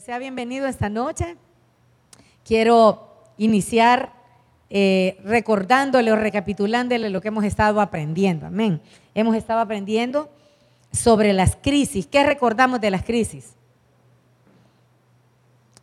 [0.00, 1.36] sea bienvenido esta noche.
[2.44, 4.12] Quiero iniciar
[4.68, 8.46] eh, recordándole o recapitulándole lo que hemos estado aprendiendo.
[8.46, 8.82] Amén.
[9.14, 10.28] Hemos estado aprendiendo
[10.92, 12.06] sobre las crisis.
[12.06, 13.54] ¿Qué recordamos de las crisis?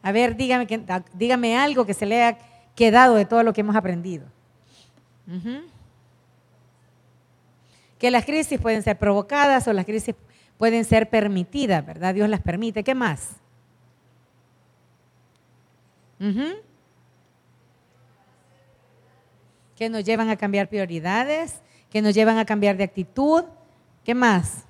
[0.03, 0.67] A ver, dígame,
[1.13, 2.37] dígame algo que se le haya
[2.75, 4.25] quedado de todo lo que hemos aprendido.
[7.97, 10.13] Que las crisis pueden ser provocadas o las crisis
[10.57, 12.13] pueden ser permitidas, ¿verdad?
[12.13, 12.83] Dios las permite.
[12.83, 13.42] ¿Qué más?
[19.75, 23.43] Que nos llevan a cambiar prioridades, que nos llevan a cambiar de actitud.
[24.03, 24.65] ¿Qué más?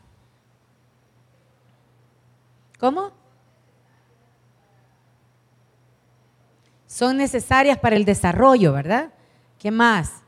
[2.80, 3.12] ¿Cómo?
[6.88, 9.12] Son necesarias para el desarrollo, ¿verdad?
[9.58, 10.22] ¿Qué más?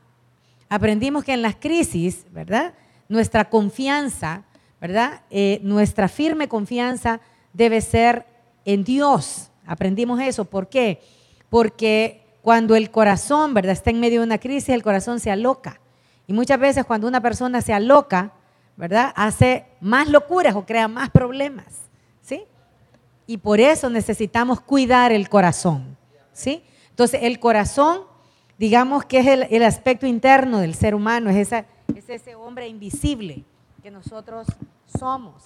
[0.68, 2.74] Aprendimos que en las crisis, ¿verdad?
[3.08, 4.44] Nuestra confianza,
[4.80, 5.22] ¿verdad?
[5.30, 7.20] Eh, nuestra firme confianza
[7.52, 8.26] debe ser
[8.64, 9.50] en Dios.
[9.64, 10.44] Aprendimos eso.
[10.44, 11.00] ¿Por qué?
[11.50, 15.80] Porque cuando el corazón, ¿verdad?, está en medio de una crisis, el corazón se aloca.
[16.26, 18.32] Y muchas veces cuando una persona se aloca,
[18.76, 21.66] ¿verdad?, hace más locuras o crea más problemas,
[22.20, 22.44] ¿sí?
[23.26, 25.96] Y por eso necesitamos cuidar el corazón,
[26.32, 26.62] ¿sí?
[26.90, 28.02] Entonces, el corazón,
[28.58, 31.64] digamos que es el, aspecto interno del ser humano, es, es
[32.08, 33.44] ese hombre invisible
[33.82, 34.46] que nosotros
[34.98, 35.44] somos.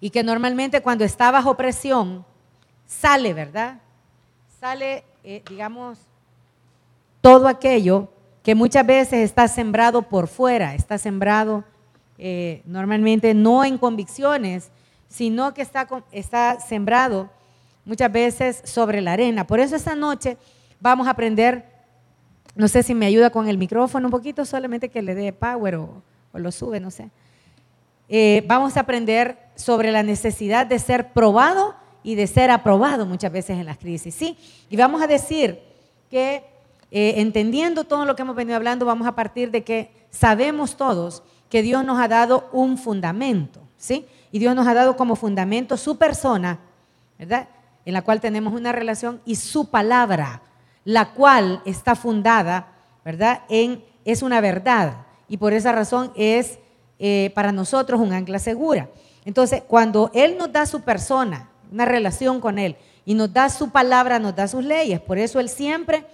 [0.00, 2.24] Y que normalmente cuando está bajo presión,
[2.86, 3.80] sale, ¿verdad?
[4.60, 5.98] Sale, eh, digamos,
[7.22, 8.08] todo aquello
[8.42, 11.64] que muchas veces está sembrado por fuera, está sembrado
[12.18, 14.70] eh, normalmente no en convicciones,
[15.08, 17.30] sino que está, está sembrado
[17.86, 19.46] muchas veces sobre la arena.
[19.46, 20.36] Por eso esta noche
[20.78, 21.64] vamos a aprender,
[22.54, 25.76] no sé si me ayuda con el micrófono un poquito, solamente que le dé power
[25.76, 26.02] o,
[26.34, 27.08] lo sube, no sé.
[28.10, 33.32] Eh, vamos a aprender sobre la necesidad de ser probado y de ser aprobado muchas
[33.32, 34.14] veces en las crisis.
[34.14, 34.36] ¿sí?
[34.68, 35.60] Y vamos a decir
[36.10, 36.44] que
[36.90, 41.22] eh, entendiendo todo lo que hemos venido hablando, vamos a partir de que sabemos todos
[41.48, 44.06] que Dios nos ha dado un fundamento, ¿sí?
[44.32, 46.60] Y Dios nos ha dado como fundamento su persona,
[47.18, 47.48] ¿verdad?
[47.84, 50.42] En la cual tenemos una relación y su palabra,
[50.84, 52.72] la cual está fundada,
[53.04, 53.42] ¿verdad?
[53.48, 56.58] En, es una verdad y por esa razón es
[56.98, 58.88] eh, para nosotros un ancla segura.
[59.24, 62.76] Entonces, cuando Él nos da su persona, una relación con Él.
[63.04, 65.00] Y nos da su palabra, nos da sus leyes.
[65.00, 66.04] Por eso Él siempre,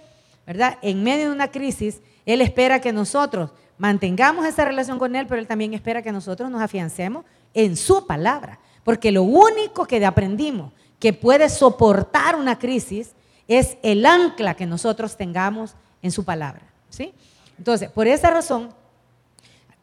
[0.45, 0.77] ¿verdad?
[0.81, 5.39] En medio de una crisis, Él espera que nosotros mantengamos esa relación con Él, pero
[5.39, 8.59] Él también espera que nosotros nos afiancemos en su palabra.
[8.83, 13.13] Porque lo único que aprendimos que puede soportar una crisis
[13.47, 16.63] es el ancla que nosotros tengamos en su palabra.
[16.89, 17.13] ¿sí?
[17.57, 18.69] Entonces, por esa razón,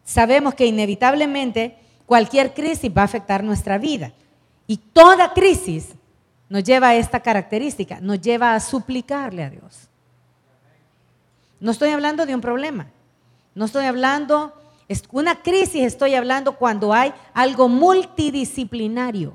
[0.05, 4.13] sabemos que inevitablemente cualquier crisis va a afectar nuestra vida.
[4.67, 5.95] Y toda crisis
[6.49, 9.89] nos lleva a esta característica, nos lleva a suplicarle a Dios.
[11.61, 12.89] No estoy hablando de un problema,
[13.55, 14.53] no estoy hablando,
[15.13, 19.35] una crisis estoy hablando cuando hay algo multidisciplinario.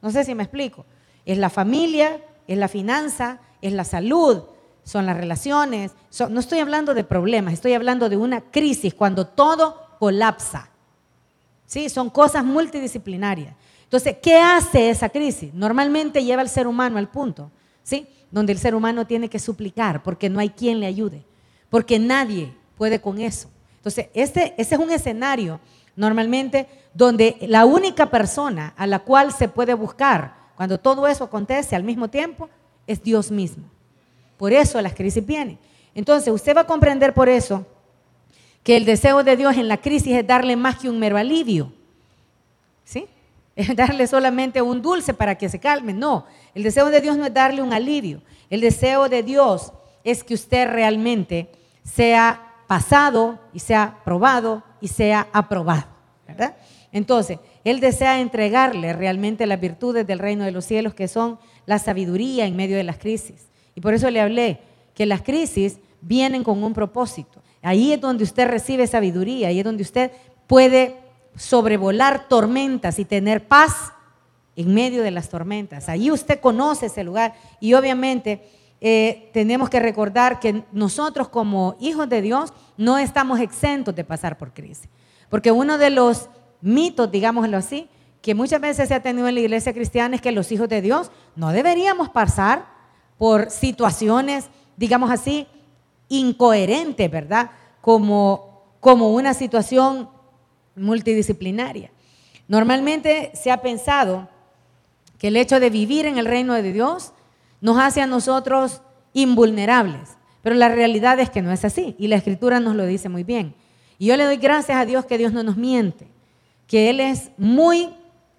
[0.00, 0.84] No sé si me explico.
[1.24, 4.42] Es la familia, es la finanza, es la salud,
[4.84, 5.92] son las relaciones.
[6.28, 10.68] no estoy hablando de problemas, estoy hablando de una crisis cuando todo colapsa.
[11.66, 11.88] ¿Sí?
[11.88, 13.54] Son cosas multidisciplinarias.
[13.92, 15.52] Entonces, ¿qué hace esa crisis?
[15.52, 17.50] Normalmente lleva al ser humano al punto,
[17.82, 18.06] ¿sí?
[18.30, 21.22] Donde el ser humano tiene que suplicar porque no hay quien le ayude,
[21.68, 23.50] porque nadie puede con eso.
[23.76, 25.60] Entonces, este, ese es un escenario
[25.94, 31.76] normalmente donde la única persona a la cual se puede buscar cuando todo eso acontece
[31.76, 32.48] al mismo tiempo
[32.86, 33.64] es Dios mismo.
[34.38, 35.58] Por eso las crisis vienen.
[35.94, 37.66] Entonces, usted va a comprender por eso
[38.62, 41.74] que el deseo de Dios en la crisis es darle más que un mero alivio.
[43.76, 45.92] Darle solamente un dulce para que se calme.
[45.92, 48.22] No, el deseo de Dios no es darle un alivio.
[48.50, 49.72] El deseo de Dios
[50.04, 51.50] es que usted realmente
[51.84, 55.86] sea pasado y sea probado y sea aprobado.
[56.26, 56.56] ¿verdad?
[56.92, 61.78] Entonces, Él desea entregarle realmente las virtudes del reino de los cielos, que son la
[61.78, 63.48] sabiduría en medio de las crisis.
[63.74, 64.60] Y por eso le hablé
[64.94, 67.42] que las crisis vienen con un propósito.
[67.62, 70.10] Ahí es donde usted recibe sabiduría, ahí es donde usted
[70.46, 70.96] puede
[71.36, 73.92] sobrevolar tormentas y tener paz
[74.56, 75.88] en medio de las tormentas.
[75.88, 78.42] Allí usted conoce ese lugar y obviamente
[78.80, 84.36] eh, tenemos que recordar que nosotros como hijos de Dios no estamos exentos de pasar
[84.36, 84.88] por crisis.
[85.28, 86.28] Porque uno de los
[86.60, 87.88] mitos, digámoslo así,
[88.20, 90.82] que muchas veces se ha tenido en la iglesia cristiana es que los hijos de
[90.82, 92.66] Dios no deberíamos pasar
[93.18, 95.46] por situaciones, digamos así,
[96.08, 97.50] incoherentes, ¿verdad?
[97.80, 100.08] Como, como una situación
[100.76, 101.90] multidisciplinaria.
[102.48, 104.28] Normalmente se ha pensado
[105.18, 107.12] que el hecho de vivir en el reino de Dios
[107.60, 108.82] nos hace a nosotros
[109.12, 110.16] invulnerables.
[110.42, 113.22] Pero la realidad es que no es así y la escritura nos lo dice muy
[113.22, 113.54] bien.
[113.98, 116.08] Y yo le doy gracias a Dios que Dios no nos miente,
[116.66, 117.90] que Él es muy,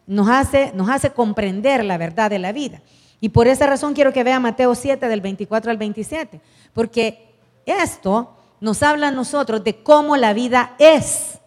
[0.05, 2.81] nos hace, nos hace comprender la verdad de la vida.
[3.21, 6.41] Y por esa razón quiero que vea Mateo 7 del 24 al 27,
[6.73, 7.29] porque
[7.65, 11.39] esto nos habla a nosotros de cómo la vida es.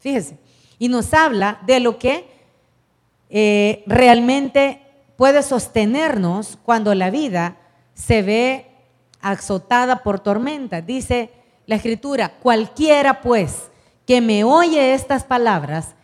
[0.00, 0.38] Fíjese,
[0.78, 2.26] y nos habla de lo que
[3.28, 4.80] eh, realmente
[5.16, 7.58] puede sostenernos cuando la vida
[7.94, 8.66] se ve
[9.20, 10.80] azotada por tormenta.
[10.80, 11.30] Dice
[11.66, 13.68] la escritura, cualquiera pues
[14.06, 15.94] que me oye estas palabras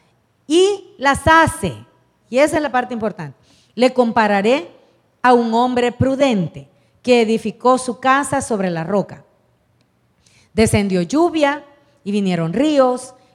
[0.46, 1.75] y las hace,
[2.31, 3.37] y esa es la parte importante,
[3.75, 4.70] le compararé
[5.22, 6.69] a un hombre prudente
[7.02, 9.25] que edificó su casa sobre la roca.
[10.54, 11.64] Descendió lluvia
[12.04, 13.14] y vinieron ríos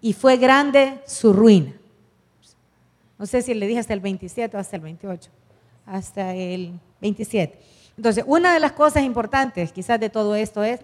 [0.00, 1.72] Y fue grande su ruina.
[3.18, 5.30] No sé si le dije hasta el 27 o hasta el 28.
[5.86, 7.58] Hasta el 27.
[7.96, 10.80] Entonces, una de las cosas importantes quizás de todo esto es,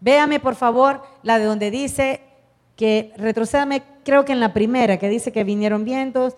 [0.00, 2.20] véame por favor la de donde dice
[2.76, 6.36] que, retrocédame, creo que en la primera, que dice que vinieron vientos,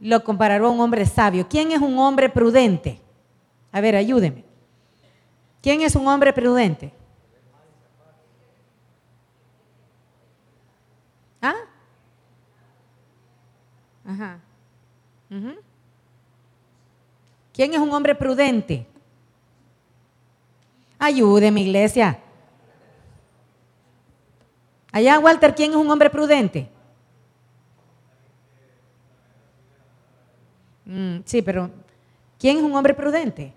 [0.00, 1.48] lo comparará a un hombre sabio.
[1.48, 3.00] ¿Quién es un hombre prudente?
[3.72, 4.44] A ver, ayúdeme.
[5.62, 6.92] ¿Quién es un hombre prudente?
[11.42, 11.54] ¿Ah?
[14.06, 14.38] Ajá.
[17.52, 18.86] ¿Quién es un hombre prudente?
[20.98, 22.18] Ayúdeme, iglesia.
[24.92, 26.68] Allá, Walter, ¿quién es un hombre prudente?
[30.84, 31.70] Mm, sí, pero
[32.38, 33.52] ¿quién es un hombre prudente?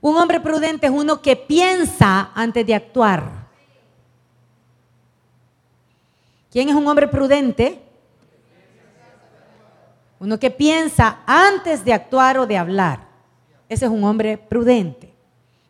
[0.00, 3.43] Un hombre prudente es uno que piensa antes de actuar.
[6.54, 7.82] ¿Quién es un hombre prudente?
[10.20, 13.08] Uno que piensa antes de actuar o de hablar.
[13.68, 15.12] Ese es un hombre prudente.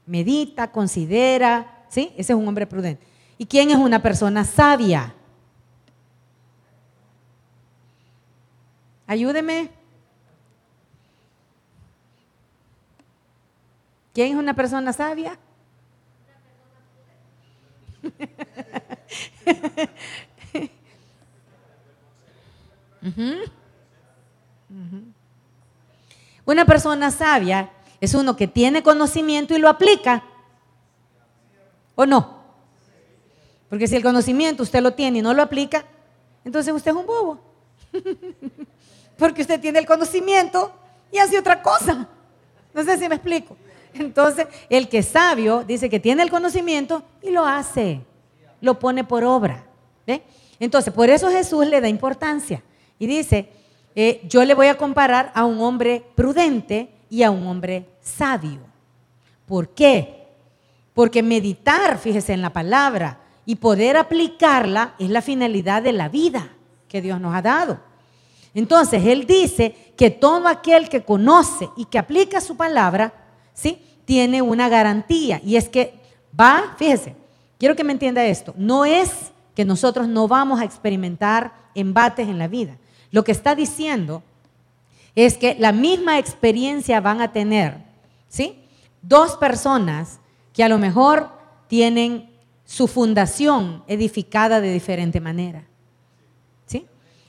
[0.05, 2.13] Medita, considera, ¿sí?
[2.19, 3.03] Ese es un hombre prudente.
[3.39, 5.15] ¿Y quién es una persona sabia?
[9.07, 9.71] Ayúdeme.
[14.13, 15.39] ¿Quién es una persona sabia?
[26.45, 27.71] Una persona sabia
[28.01, 30.25] es uno que tiene conocimiento y lo aplica.
[31.95, 32.43] ¿O no?
[33.69, 35.85] Porque si el conocimiento usted lo tiene y no lo aplica,
[36.45, 37.41] entonces usted es un bobo.
[39.19, 40.73] Porque usted tiene el conocimiento
[41.11, 42.09] y hace otra cosa.
[42.73, 43.57] No sé si me explico.
[43.93, 48.00] Entonces, el que es sabio dice que tiene el conocimiento y lo hace,
[48.61, 49.65] lo pone por obra.
[50.59, 52.62] Entonces, por eso Jesús le da importancia
[52.99, 53.49] y dice,
[53.94, 58.61] eh, yo le voy a comparar a un hombre prudente y a un hombre sabio.
[59.47, 60.25] ¿Por qué?
[60.95, 66.49] Porque meditar, fíjese en la palabra, y poder aplicarla es la finalidad de la vida
[66.88, 67.78] que Dios nos ha dado.
[68.54, 73.12] Entonces, Él dice que todo aquel que conoce y que aplica su palabra,
[73.52, 73.83] ¿sí?
[74.04, 75.40] Tiene una garantía.
[75.45, 75.95] Y es que
[76.38, 77.16] va, fíjese,
[77.59, 79.11] quiero que me entienda esto, no es
[79.54, 82.76] que nosotros no vamos a experimentar embates en la vida.
[83.14, 84.25] Lo que está diciendo
[85.14, 87.76] es que la misma experiencia van a tener,
[88.26, 88.59] ¿sí?
[89.02, 90.18] Dos personas
[90.52, 91.30] que a lo mejor
[91.68, 92.28] tienen
[92.64, 95.62] su fundación edificada de diferente manera.
[96.66, 96.87] ¿Sí?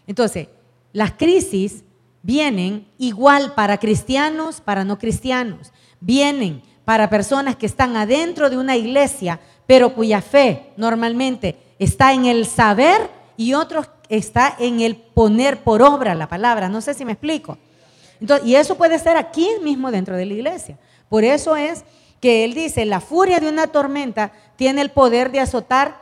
[0.08, 0.48] Entonces,
[0.92, 1.84] las crisis
[2.24, 5.72] vienen igual para cristianos, para no cristianos.
[6.00, 12.25] Vienen para personas que están adentro de una iglesia, pero cuya fe normalmente está en
[12.25, 16.70] el saber y otros está en el poner por obra la palabra.
[16.70, 17.58] No sé si me explico.
[18.44, 20.78] Y eso puede ser aquí mismo dentro de la iglesia.
[21.10, 21.84] Por eso es
[22.20, 26.02] que él dice, la furia de una tormenta tiene el poder de azotar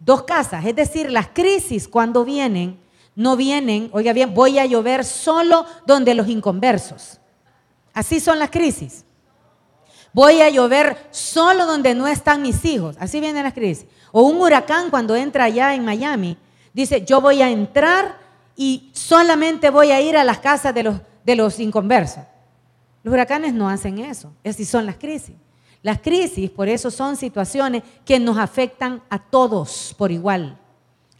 [0.00, 0.64] dos casas.
[0.66, 2.78] Es decir, las crisis cuando vienen,
[3.14, 7.20] no vienen, oiga bien, voy a llover solo donde los inconversos.
[7.94, 9.04] Así son las crisis.
[10.12, 12.96] Voy a llover solo donde no están mis hijos.
[12.98, 13.86] Así vienen las crisis.
[14.10, 16.36] O un huracán cuando entra allá en Miami
[16.72, 18.18] Dice, yo voy a entrar
[18.56, 22.24] y solamente voy a ir a las casas de los, de los inconversos.
[23.02, 25.34] Los huracanes no hacen eso, así son las crisis.
[25.82, 30.56] Las crisis, por eso, son situaciones que nos afectan a todos por igual,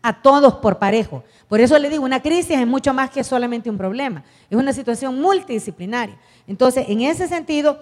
[0.01, 1.25] a todos por parejo.
[1.49, 4.73] Por eso le digo, una crisis es mucho más que solamente un problema, es una
[4.73, 6.17] situación multidisciplinaria.
[6.47, 7.81] Entonces, en ese sentido,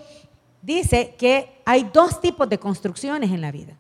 [0.62, 3.76] dice que hay dos tipos de construcciones en la vida.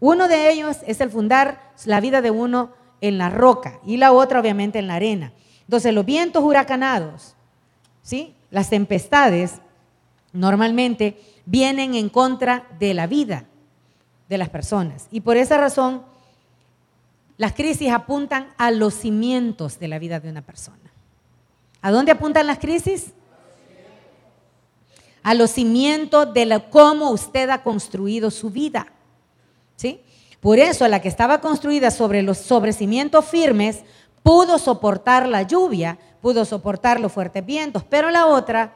[0.00, 4.12] Uno de ellos es el fundar la vida de uno en la roca y la
[4.12, 5.32] otra obviamente en la arena.
[5.62, 7.34] Entonces los vientos huracanados,
[8.02, 8.34] ¿sí?
[8.50, 9.54] las tempestades,
[10.32, 13.46] normalmente vienen en contra de la vida
[14.28, 15.08] de las personas.
[15.10, 16.02] Y por esa razón,
[17.36, 20.78] las crisis apuntan a los cimientos de la vida de una persona.
[21.82, 23.12] ¿A dónde apuntan las crisis?
[25.22, 28.86] A los cimientos de cómo usted ha construido su vida.
[29.76, 30.00] ¿Sí?
[30.46, 33.80] Por eso la que estaba construida sobre los sobre cimientos firmes
[34.22, 38.72] pudo soportar la lluvia, pudo soportar los fuertes vientos, pero la otra,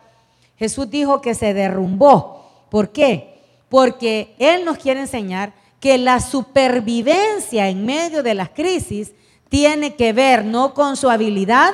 [0.56, 2.66] Jesús dijo que se derrumbó.
[2.70, 3.40] ¿Por qué?
[3.68, 9.12] Porque Él nos quiere enseñar que la supervivencia en medio de las crisis
[9.48, 11.72] tiene que ver no con su habilidad,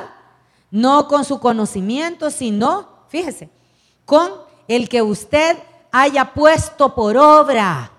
[0.70, 3.48] no con su conocimiento, sino, fíjese,
[4.04, 4.30] con
[4.68, 5.56] el que usted
[5.90, 7.95] haya puesto por obra.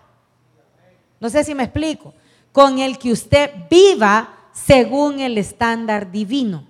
[1.20, 2.14] No sé si me explico.
[2.52, 6.66] Con el que usted viva según el estándar divino.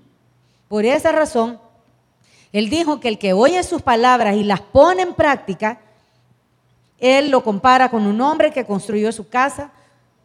[0.67, 1.59] Por esa razón,
[2.51, 5.79] él dijo que el que oye sus palabras y las pone en práctica,
[6.99, 9.71] él lo compara con un hombre que construyó su casa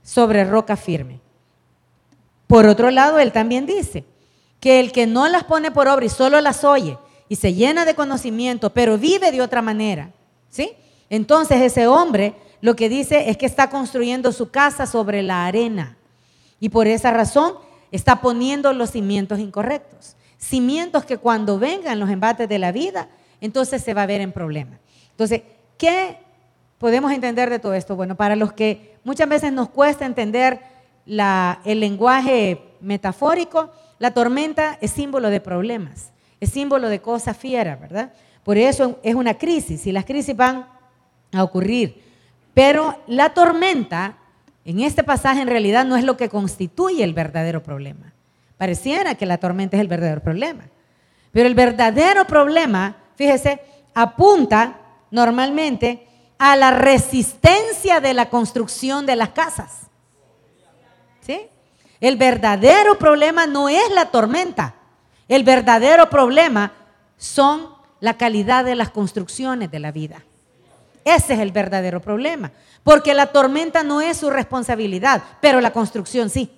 [0.03, 1.21] sobre roca firme.
[2.47, 4.05] Por otro lado, él también dice
[4.61, 6.99] que el que no las pone por obra y solo las oye
[7.29, 10.11] y se llena de conocimiento, pero vive de otra manera,
[10.51, 10.73] ¿sí?
[11.09, 15.99] Entonces ese hombre lo que dice es que está construyendo su casa sobre la arena
[16.61, 17.55] y por esa razón
[17.91, 20.17] está poniendo los cimientos incorrectos.
[20.39, 23.09] Cimientos que cuando vengan los embates de la vida,
[23.41, 24.79] entonces se va a ver en problema.
[25.11, 25.43] Entonces,
[25.77, 26.19] ¿qué
[26.79, 27.97] podemos entender de todo esto?
[27.97, 30.61] Bueno, para los que muchas veces nos cuesta entender
[31.05, 38.13] el lenguaje metafórico, la tormenta es símbolo de problemas, es símbolo de cosas fieras, ¿verdad?
[38.45, 40.69] Por eso es una crisis y las crisis van
[41.33, 42.12] a ocurrir.
[42.55, 44.19] Pero la tormenta,
[44.65, 48.13] en este pasaje en realidad no es lo que constituye el verdadero problema.
[48.59, 50.65] Pareciera que la tormenta es el verdadero problema.
[51.33, 53.61] Pero el verdadero problema, fíjese,
[53.95, 54.79] apunta
[55.11, 56.07] normalmente
[56.39, 59.83] a la resistencia de la construcción de las casas.
[61.21, 61.41] ¿Sí?
[62.01, 64.75] El verdadero problema no es la tormenta.
[65.29, 66.73] El verdadero problema
[67.17, 67.69] son
[68.01, 70.23] la calidad de las construcciones de la vida.
[71.05, 72.53] Ese es el verdadero problema.
[72.83, 76.51] Porque la tormenta no es su responsabilidad, pero la construcción sí.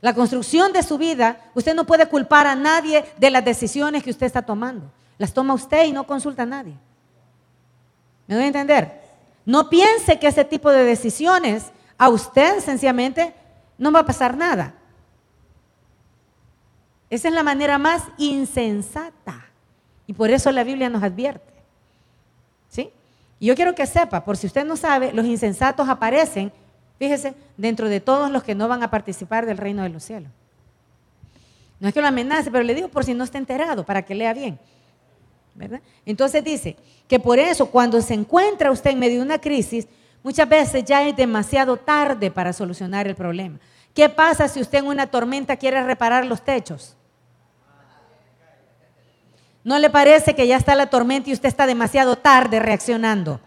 [0.00, 4.10] La construcción de su vida, usted no puede culpar a nadie de las decisiones que
[4.10, 4.90] usted está tomando.
[5.18, 6.74] Las toma usted y no consulta a nadie.
[8.26, 9.00] ¿Me doy a entender?
[9.44, 13.34] No piense que ese tipo de decisiones a usted sencillamente
[13.76, 14.74] no va a pasar nada.
[17.10, 19.46] Esa es la manera más insensata.
[20.06, 21.57] Y por eso la Biblia nos advierte.
[23.40, 26.52] Y yo quiero que sepa, por si usted no sabe, los insensatos aparecen,
[26.98, 30.30] fíjese, dentro de todos los que no van a participar del reino de los cielos.
[31.80, 34.14] No es que lo amenace, pero le digo por si no está enterado, para que
[34.14, 34.58] lea bien.
[35.54, 35.80] ¿verdad?
[36.06, 36.76] Entonces dice
[37.06, 39.86] que por eso cuando se encuentra usted en medio de una crisis,
[40.22, 43.58] muchas veces ya es demasiado tarde para solucionar el problema.
[43.94, 46.96] ¿Qué pasa si usted en una tormenta quiere reparar los techos?
[49.68, 53.38] ¿No le parece que ya está la tormenta y usted está demasiado tarde reaccionando?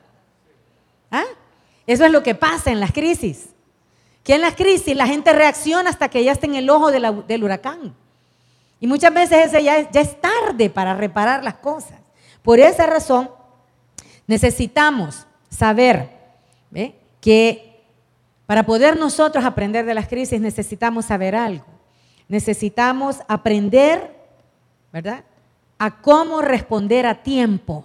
[1.09, 1.23] ¿Ah?
[1.87, 3.49] Eso es lo que pasa en las crisis.
[4.23, 7.43] Que en las crisis la gente reacciona hasta que ya está en el ojo del
[7.43, 7.95] huracán.
[8.79, 11.97] Y muchas veces ya, es tarde para reparar las cosas.
[12.43, 13.31] Por esa razón,
[14.27, 16.07] necesitamos saber
[17.19, 17.83] que
[18.45, 21.65] para poder nosotros aprender de las crisis necesitamos saber algo.
[22.27, 24.15] Necesitamos aprender,
[24.93, 25.23] ¿verdad?
[25.83, 27.83] A cómo responder a tiempo.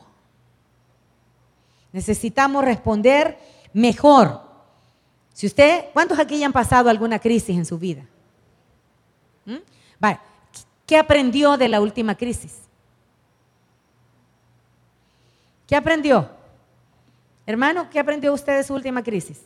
[1.93, 3.38] Necesitamos responder
[3.73, 4.43] mejor.
[5.33, 8.05] Si usted, ¿cuántos aquí ya han pasado alguna crisis en su vida?
[9.47, 9.57] ¿Mm?
[10.85, 12.59] ¿Qué aprendió de la última crisis?
[15.67, 16.29] ¿Qué aprendió?
[17.47, 19.41] Hermano, ¿qué aprendió usted de su última crisis?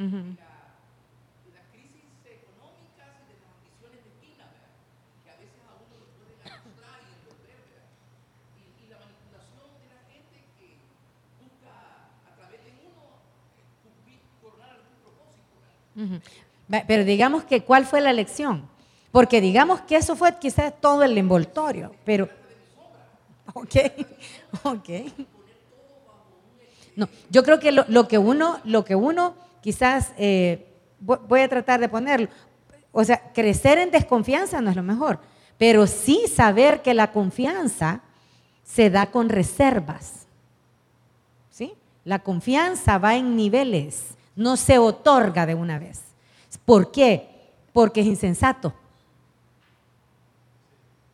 [0.00, 0.36] Uh -huh.
[16.86, 18.66] Pero digamos que cuál fue la lección,
[19.12, 22.28] porque digamos que eso fue quizás todo el envoltorio, pero...
[23.52, 23.74] Ok,
[24.62, 24.88] ok.
[26.96, 30.66] No, yo creo que lo, lo que uno, lo que uno quizás, eh,
[31.04, 32.28] vo- voy a tratar de ponerlo,
[32.92, 35.20] o sea, crecer en desconfianza no es lo mejor,
[35.58, 38.00] pero sí saber que la confianza
[38.64, 40.26] se da con reservas.
[41.50, 41.74] ¿Sí?
[42.04, 46.00] La confianza va en niveles, no se otorga de una vez.
[46.64, 47.28] ¿Por qué?
[47.72, 48.72] Porque es insensato.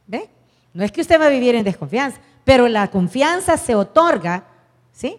[0.07, 0.29] ¿Ve?
[0.73, 4.45] No es que usted va a vivir en desconfianza, pero la confianza se otorga,
[4.93, 5.17] ¿sí?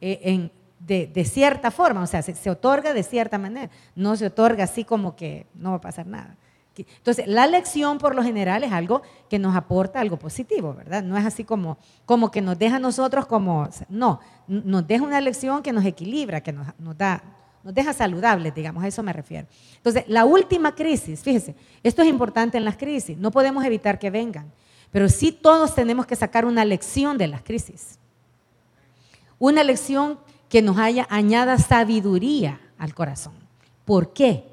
[0.00, 4.64] Eh, en- de, cierta forma, o sea, se, otorga de cierta manera, no se otorga
[4.64, 6.36] así como que no va a pasar nada.
[6.76, 11.02] Entonces, la lección por lo general es algo que nos aporta algo positivo, ¿verdad?
[11.02, 15.20] No es así como, como que nos deja a nosotros como, no, nos deja una
[15.20, 17.22] lección que nos equilibra, que nos, nos da,
[17.62, 19.46] nos deja saludables, digamos, a eso me refiero.
[19.76, 24.08] Entonces, la última crisis, fíjese, esto es importante en las crisis, no podemos evitar que
[24.08, 24.50] vengan,
[24.90, 27.98] pero sí todos tenemos que sacar una lección de las crisis.
[29.38, 30.18] Una lección
[30.50, 33.32] que nos haya, añada sabiduría al corazón.
[33.86, 34.44] ¿Por qué?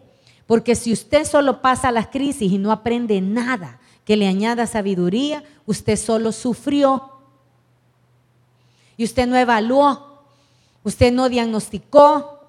[0.45, 5.43] Porque si usted solo pasa las crisis y no aprende nada que le añada sabiduría,
[5.65, 7.11] usted solo sufrió.
[8.95, 10.21] Y usted no evaluó,
[10.83, 12.39] usted no diagnosticó,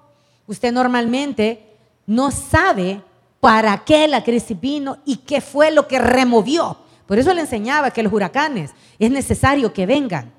[0.47, 1.75] usted normalmente
[2.05, 3.01] no sabe
[3.39, 6.77] para qué la crisis vino y qué fue lo que removió.
[7.07, 10.31] Por eso le enseñaba que los huracanes es necesario que vengan.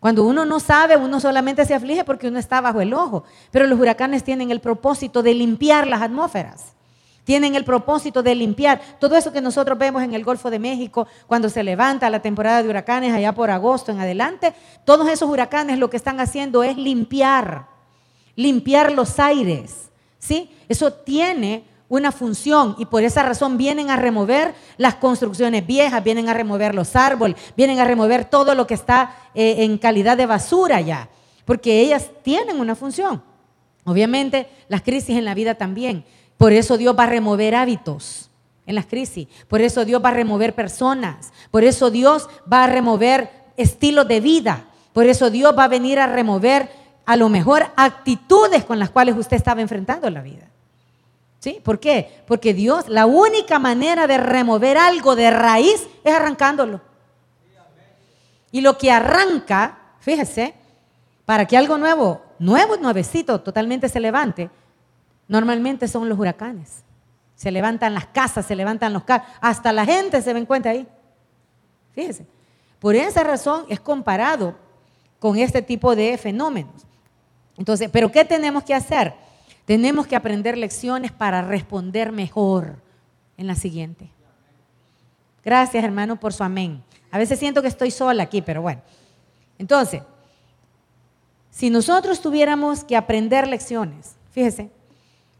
[0.00, 3.24] Cuando uno no sabe, uno solamente se aflige porque uno está bajo el ojo.
[3.50, 6.74] Pero los huracanes tienen el propósito de limpiar las atmósferas.
[7.24, 11.08] Tienen el propósito de limpiar todo eso que nosotros vemos en el Golfo de México
[11.26, 14.54] cuando se levanta la temporada de huracanes allá por agosto en adelante.
[14.84, 17.66] Todos esos huracanes lo que están haciendo es limpiar,
[18.36, 19.90] limpiar los aires.
[20.20, 20.50] ¿sí?
[20.68, 26.28] Eso tiene una función y por esa razón vienen a remover las construcciones viejas, vienen
[26.28, 30.26] a remover los árboles, vienen a remover todo lo que está eh, en calidad de
[30.26, 31.08] basura ya,
[31.44, 33.22] porque ellas tienen una función.
[33.84, 36.04] Obviamente las crisis en la vida también.
[36.36, 38.30] Por eso Dios va a remover hábitos
[38.66, 39.28] en las crisis.
[39.48, 41.32] Por eso Dios va a remover personas.
[41.50, 44.66] Por eso Dios va a remover estilos de vida.
[44.92, 46.68] Por eso Dios va a venir a remover
[47.06, 50.50] a lo mejor actitudes con las cuales usted estaba enfrentando la vida.
[51.54, 52.22] ¿Por qué?
[52.26, 56.80] Porque Dios, la única manera de remover algo de raíz es arrancándolo.
[58.50, 60.54] Y lo que arranca, fíjese,
[61.24, 64.50] para que algo nuevo, nuevo, nuevecito, totalmente se levante,
[65.28, 66.84] normalmente son los huracanes.
[67.34, 70.86] Se levantan las casas, se levantan los carros, hasta la gente se ven cuenta ahí.
[71.92, 72.26] Fíjese.
[72.78, 74.54] Por esa razón es comparado
[75.18, 76.86] con este tipo de fenómenos.
[77.56, 79.14] Entonces, ¿pero qué tenemos que hacer?
[79.66, 82.76] Tenemos que aprender lecciones para responder mejor
[83.36, 84.08] en la siguiente.
[85.44, 86.82] Gracias, hermano, por su amén.
[87.10, 88.80] A veces siento que estoy sola aquí, pero bueno.
[89.58, 90.02] Entonces,
[91.50, 94.70] si nosotros tuviéramos que aprender lecciones, fíjese,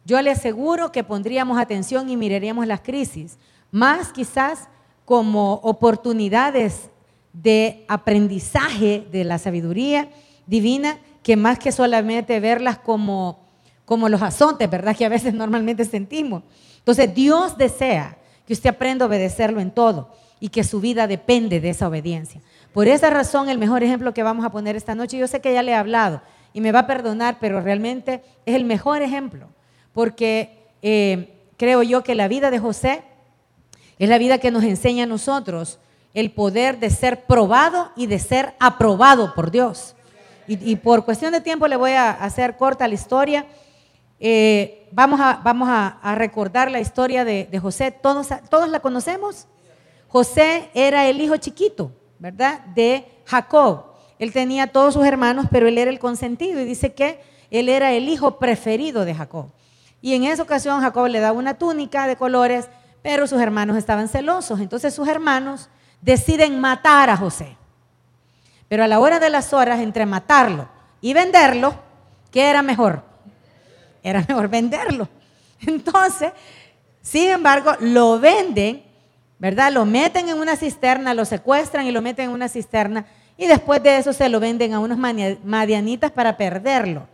[0.05, 3.39] yo le aseguro que pondríamos atención y miraríamos las crisis,
[3.71, 4.69] más quizás
[5.05, 6.91] como oportunidades
[7.33, 10.09] de aprendizaje de la sabiduría
[10.47, 13.46] divina, que más que solamente verlas como,
[13.87, 14.95] como los azotes, ¿verdad?
[14.95, 16.43] Que a veces normalmente sentimos.
[16.79, 21.61] Entonces, Dios desea que usted aprenda a obedecerlo en todo y que su vida depende
[21.61, 22.43] de esa obediencia.
[22.75, 25.55] Por esa razón, el mejor ejemplo que vamos a poner esta noche, yo sé que
[25.55, 26.21] ya le he hablado
[26.53, 29.49] y me va a perdonar, pero realmente es el mejor ejemplo,
[29.95, 33.03] porque eh, creo yo que la vida de José
[33.99, 35.79] es la vida que nos enseña a nosotros
[36.13, 39.95] el poder de ser probado y de ser aprobado por Dios.
[40.49, 43.47] Y por cuestión de tiempo le voy a hacer corta la historia.
[44.19, 47.91] Eh, vamos a, recordar la historia de, de José.
[47.91, 49.47] ¿Todos, ¿Todos la conocemos?
[50.09, 52.61] José era el hijo chiquito, ¿verdad?
[52.75, 53.85] De Jacob.
[54.19, 57.93] Él tenía todos sus hermanos, pero él era el consentido y dice que él era
[57.93, 59.51] el hijo preferido de Jacob.
[60.01, 62.69] Y en esa ocasión Jacob le da una túnica de colores,
[63.03, 64.61] pero sus hermanos estaban celosos.
[64.61, 65.69] Entonces sus hermanos
[66.01, 67.57] deciden matar a José.
[68.69, 70.69] Pero a la hora de las horas, entre matarlo
[71.01, 71.75] y venderlo,
[72.31, 73.05] ¿qué era mejor?
[74.07, 75.09] Era mejor venderlo.
[75.61, 76.31] Entonces,
[77.03, 78.85] sin embargo, lo venden,
[79.37, 79.73] ¿verdad?
[79.73, 83.05] Lo meten en una cisterna, lo secuestran y lo meten en una cisterna.
[83.37, 87.09] Y después de eso se lo venden a unos madianitas para perderlo.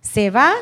[0.00, 0.52] Se va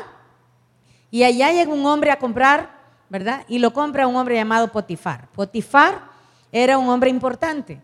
[1.11, 2.71] y allá llega un hombre a comprar,
[3.07, 3.45] ¿verdad?
[3.47, 5.27] Y lo compra un hombre llamado Potifar.
[5.33, 6.01] Potifar
[6.51, 7.79] era un hombre importante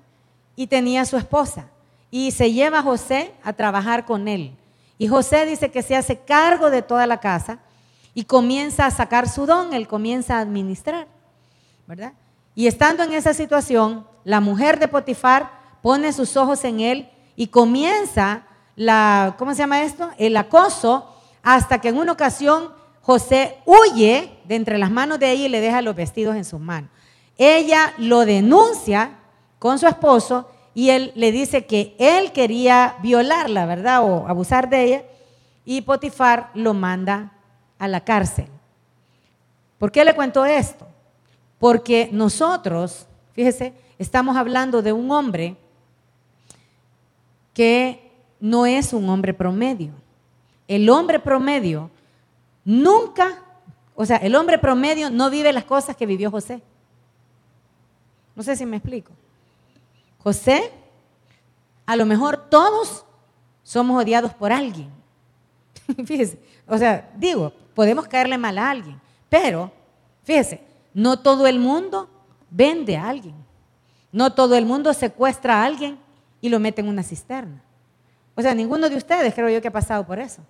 [0.56, 1.68] y tenía a su esposa.
[2.10, 4.56] Y se lleva a José a trabajar con él.
[4.98, 7.60] Y José dice que se hace cargo de toda la casa
[8.13, 11.08] y comienza a sacar su don, él comienza a administrar,
[11.88, 12.13] ¿verdad?
[12.56, 17.47] Y estando en esa situación, la mujer de Potifar pone sus ojos en él y
[17.47, 18.43] comienza
[18.76, 20.10] la, ¿cómo se llama esto?
[20.17, 21.08] El acoso,
[21.43, 22.71] hasta que en una ocasión
[23.02, 26.60] José huye de entre las manos de ella y le deja los vestidos en sus
[26.60, 26.89] manos.
[27.38, 29.17] Ella lo denuncia
[29.58, 34.04] con su esposo y él le dice que él quería violarla, ¿verdad?
[34.04, 35.04] O abusar de ella.
[35.65, 37.32] Y Potifar lo manda
[37.82, 38.46] a la cárcel.
[39.80, 40.88] ¿Por qué le cuento esto?
[41.58, 45.58] Porque nosotros, fíjese, estamos hablando de un hombre
[47.56, 49.94] que no es un hombre promedio.
[50.67, 51.89] El hombre promedio
[52.63, 53.44] nunca,
[53.96, 56.62] o sea, el hombre promedio no vive las cosas que vivió José.
[58.36, 59.12] No sé si me explico.
[60.20, 60.72] José,
[61.88, 63.06] a lo mejor todos
[63.63, 64.91] somos odiados por alguien.
[66.06, 69.72] fíjese, o sea, digo, podemos caerle mal a alguien, pero
[70.24, 70.62] fíjese,
[70.94, 72.10] no todo el mundo
[72.50, 73.36] vende a alguien.
[74.12, 75.98] No todo el mundo secuestra a alguien
[76.42, 77.64] y lo mete en una cisterna.
[78.36, 80.42] O sea, ninguno de ustedes creo yo que ha pasado por eso.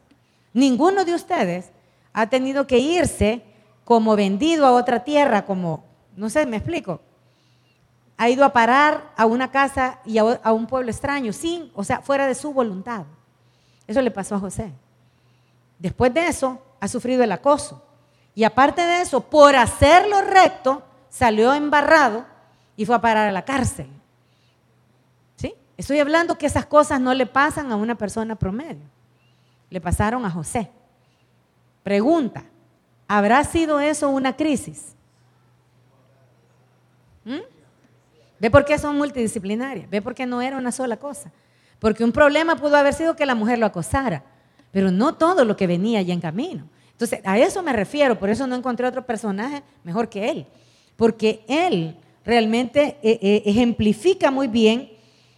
[0.53, 1.71] Ninguno de ustedes
[2.13, 3.43] ha tenido que irse
[3.85, 5.83] como vendido a otra tierra, como,
[6.15, 7.01] no sé, me explico.
[8.17, 12.01] Ha ido a parar a una casa y a, un pueblo extraño, sin, o sea,
[12.01, 13.05] fuera de su voluntad.
[13.87, 14.71] Eso le pasó a José.
[15.79, 17.81] Después de eso, ha sufrido el acoso.
[18.35, 22.25] Y aparte de eso, por hacerlo recto, salió embarrado
[22.75, 23.87] y fue a parar a la cárcel.
[25.37, 25.53] ¿Sí?
[25.77, 28.83] Estoy hablando que esas cosas no le pasan a una persona promedio.
[29.69, 30.69] Le pasaron a José.
[31.83, 32.43] Pregunta,
[33.07, 34.95] ¿habrá sido eso una crisis?
[37.23, 37.39] ¿Mm?
[38.39, 39.87] ¿Ve por qué son multidisciplinarias?
[39.89, 41.31] ¿Ve por qué no era una sola cosa?
[41.77, 44.23] Porque un problema pudo haber sido que la mujer lo acosara,
[44.71, 46.67] pero no todo lo que venía ya en camino.
[46.91, 50.45] Entonces, a eso me refiero, por eso no encontré otro personaje mejor que él,
[50.95, 54.91] porque él realmente eh, eh, ejemplifica muy bien,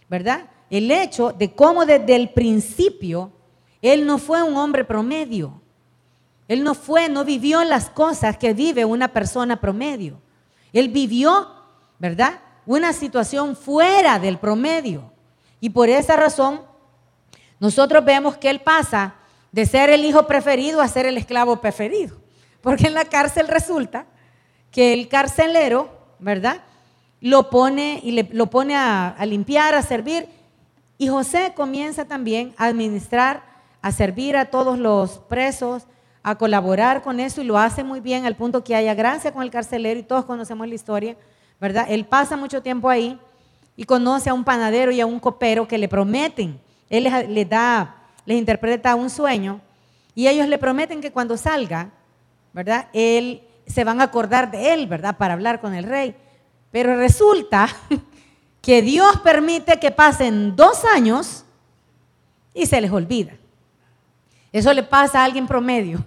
[0.08, 0.50] ¿verdad?
[0.70, 3.32] El hecho de cómo desde el principio
[3.80, 5.60] él no fue un hombre promedio.
[6.48, 10.20] Él no fue, no vivió las cosas que vive una persona promedio.
[10.72, 11.48] Él vivió,
[11.98, 12.40] ¿verdad?
[12.66, 15.12] Una situación fuera del promedio.
[15.60, 16.62] Y por esa razón,
[17.60, 19.14] nosotros vemos que él pasa
[19.54, 22.16] de ser el hijo preferido a ser el esclavo preferido.
[22.60, 24.04] Porque en la cárcel resulta
[24.72, 25.88] que el carcelero,
[26.18, 26.62] ¿verdad?
[27.20, 30.26] Lo pone y lo pone a, a limpiar, a servir.
[30.98, 33.44] Y José comienza también a administrar,
[33.80, 35.84] a servir a todos los presos,
[36.24, 39.44] a colaborar con eso y lo hace muy bien al punto que haya gracia con
[39.44, 41.16] el carcelero y todos conocemos la historia,
[41.60, 41.86] ¿verdad?
[41.88, 43.20] Él pasa mucho tiempo ahí
[43.76, 48.03] y conoce a un panadero y a un copero que le prometen, él les, da,
[48.26, 49.60] les interpreta un sueño
[50.14, 51.90] y ellos le prometen que cuando salga,
[52.52, 52.88] ¿verdad?
[52.92, 55.16] Él se van a acordar de él, ¿verdad?
[55.16, 56.14] Para hablar con el rey.
[56.70, 57.68] Pero resulta
[58.62, 61.44] que Dios permite que pasen dos años
[62.52, 63.32] y se les olvida.
[64.52, 66.04] Eso le pasa a alguien promedio.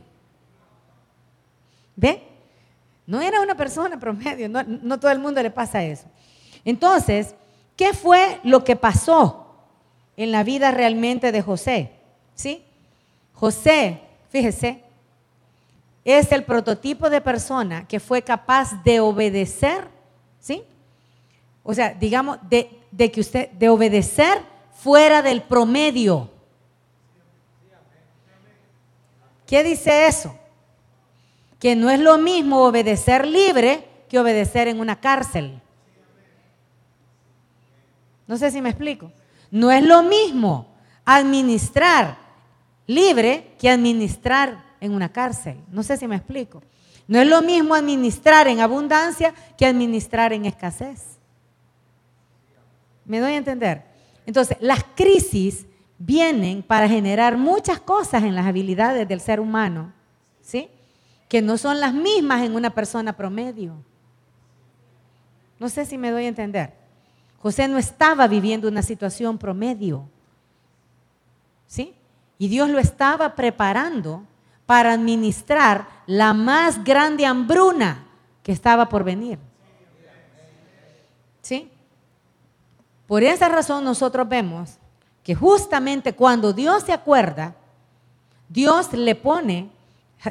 [1.95, 2.23] ¿Ve?
[3.05, 6.05] No era una persona promedio, no, todo el mundo le pasa eso.
[6.63, 7.35] Entonces,
[7.75, 9.55] ¿qué fue lo que pasó
[10.15, 11.96] en la vida realmente de José?
[12.37, 12.63] ¿Sí?
[13.33, 14.81] José, fíjese,
[16.05, 19.89] es el prototipo de persona que fue capaz de obedecer,
[20.39, 20.63] ¿sí?
[21.63, 26.31] O sea, digamos, de, que usted, de obedecer fuera del promedio.
[29.45, 30.33] ¿Qué dice eso?
[31.59, 35.59] que no es lo mismo obedecer libre que obedecer en una cárcel.
[38.27, 39.11] No sé si me explico.
[39.49, 40.67] No es lo mismo
[41.05, 42.17] administrar
[42.87, 45.57] libre que administrar en una cárcel.
[45.69, 46.63] No sé si me explico.
[47.07, 51.17] No es lo mismo administrar en abundancia que administrar en escasez.
[53.05, 53.83] ¿Me doy a entender?
[54.25, 55.65] Entonces, las crisis
[55.97, 59.93] vienen para generar muchas cosas en las habilidades del ser humano,
[60.41, 60.69] ¿sí?
[61.29, 63.73] que no son las mismas en una persona promedio.
[65.59, 66.73] No sé si me doy a entender.
[67.39, 70.07] José no estaba viviendo una situación promedio.
[71.65, 71.95] ¿Sí?
[72.37, 74.23] Y Dios lo estaba preparando
[74.65, 78.05] para administrar la más grande hambruna
[78.43, 79.39] que estaba por venir.
[81.41, 81.69] ¿Sí?
[83.07, 84.77] Por esa razón nosotros vemos
[85.23, 87.55] que justamente cuando Dios se acuerda,
[88.49, 89.69] Dios le pone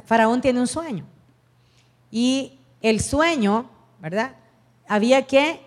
[0.04, 1.04] Faraón tiene un sueño.
[2.10, 3.68] Y el sueño,
[4.00, 4.32] ¿verdad?
[4.88, 5.60] Había que,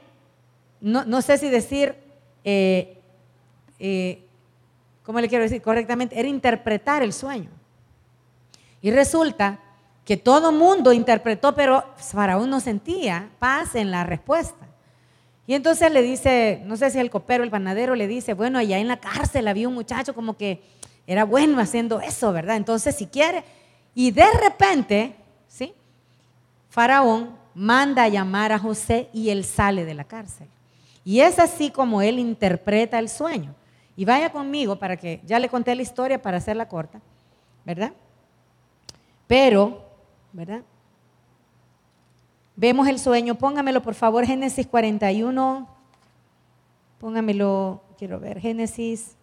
[0.81, 1.95] no, sé si decir,
[2.43, 2.97] eh,
[3.79, 4.25] eh,
[5.09, 6.19] ¿cómo le quiero decir correctamente?
[6.19, 7.49] Era interpretar el sueño.
[8.79, 9.57] Y resulta
[10.05, 14.67] que todo mundo interpretó, pero Faraón no sentía paz en la respuesta.
[15.47, 18.77] Y entonces le dice, no sé si el copero, el panadero, le dice, bueno, allá
[18.77, 20.61] en la cárcel había un muchacho como que
[21.07, 22.57] era bueno haciendo eso, ¿verdad?
[22.57, 23.43] Entonces, si quiere,
[23.95, 25.15] y de repente,
[25.47, 25.73] ¿sí?
[26.69, 30.47] Faraón manda a llamar a José y él sale de la cárcel.
[31.03, 33.55] Y es así como él interpreta el sueño.
[33.99, 37.01] Y vaya conmigo para que, ya le conté la historia para hacerla corta,
[37.65, 37.91] ¿verdad?
[39.27, 39.85] Pero,
[40.31, 40.63] ¿verdad?
[42.55, 45.67] Vemos el sueño, póngamelo por favor, Génesis 41,
[46.97, 49.17] póngamelo, quiero ver, Génesis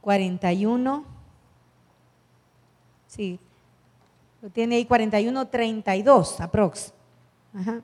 [0.00, 1.04] 41,
[3.08, 3.40] sí,
[4.42, 6.94] lo tiene ahí 41, 32, aprox.
[7.52, 7.80] Ajá.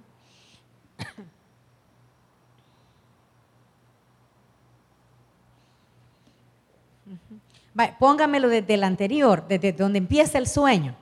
[7.99, 10.95] Póngamelo desde el anterior, desde donde empieza el sueño,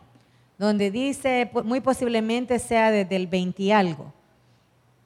[0.58, 4.12] donde dice, muy posiblemente sea desde el 20 y algo,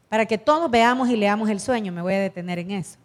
[0.09, 2.99] para que todos veamos y leamos el sueño, me voy a detener en eso.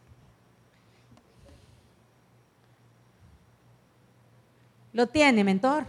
[4.92, 5.86] ¿Lo tiene, mentor?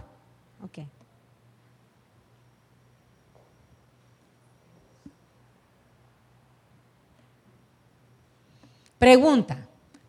[0.63, 0.79] Ok.
[8.97, 9.57] Pregunta,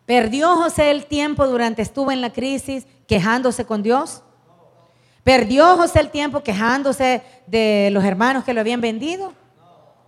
[0.05, 4.23] ¿perdió José el tiempo durante estuvo en la crisis quejándose con Dios?
[5.23, 9.33] ¿Perdió José el tiempo quejándose de los hermanos que lo habían vendido?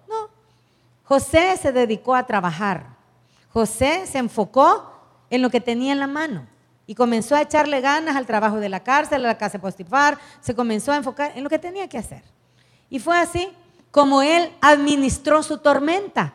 [0.09, 0.29] No.
[1.03, 2.95] José se dedicó a trabajar.
[3.53, 4.91] José se enfocó
[5.29, 6.45] en lo que tenía en la mano
[6.87, 10.19] y comenzó a echarle ganas al trabajo de la cárcel, a la casa de Postifar,
[10.41, 12.23] se comenzó a enfocar en lo que tenía que hacer.
[12.89, 13.49] Y fue así
[13.91, 16.33] como él administró su tormenta.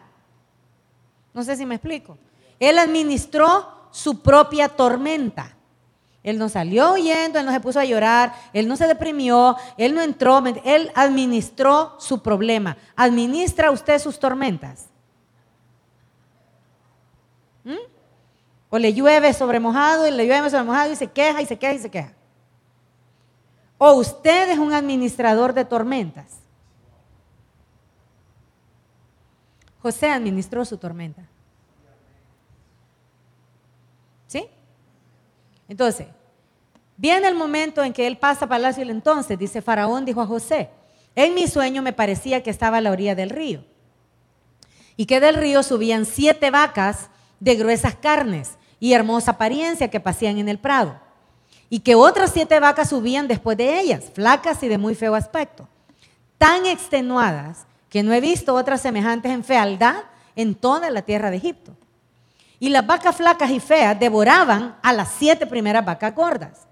[1.33, 2.17] No sé si me explico.
[2.61, 5.57] Él administró su propia tormenta.
[6.23, 9.95] Él no salió huyendo, él no se puso a llorar, él no se deprimió, él
[9.95, 12.77] no entró, él administró su problema.
[12.95, 14.91] ¿Administra usted sus tormentas?
[17.65, 17.73] ¿Mm?
[18.69, 21.59] O le llueve sobre mojado y le llueve sobre mojado y se queja y se
[21.59, 22.13] queja y se queja.
[23.79, 26.41] O usted es un administrador de tormentas.
[29.81, 31.23] José administró su tormenta.
[34.27, 34.47] ¿Sí?
[35.71, 36.09] Entonces,
[36.97, 40.69] viene el momento en que él pasa palacio y entonces, dice Faraón, dijo a José,
[41.15, 43.65] en mi sueño me parecía que estaba a la orilla del río
[44.97, 50.39] y que del río subían siete vacas de gruesas carnes y hermosa apariencia que pasían
[50.39, 50.99] en el prado
[51.69, 55.69] y que otras siete vacas subían después de ellas, flacas y de muy feo aspecto,
[56.37, 60.03] tan extenuadas que no he visto otras semejantes en fealdad
[60.35, 61.77] en toda la tierra de Egipto.
[62.61, 66.67] Y las vacas flacas y feas devoraban a las siete primeras vacas gordas.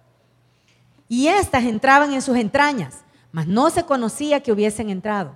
[1.09, 2.98] Y éstas entraban en sus entrañas,
[3.33, 5.35] mas no se conocía que hubiesen entrado.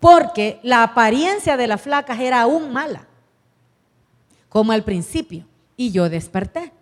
[0.00, 3.06] Porque la apariencia de las flacas era aún mala,
[4.48, 5.46] como al principio.
[5.76, 6.72] Y yo desperté.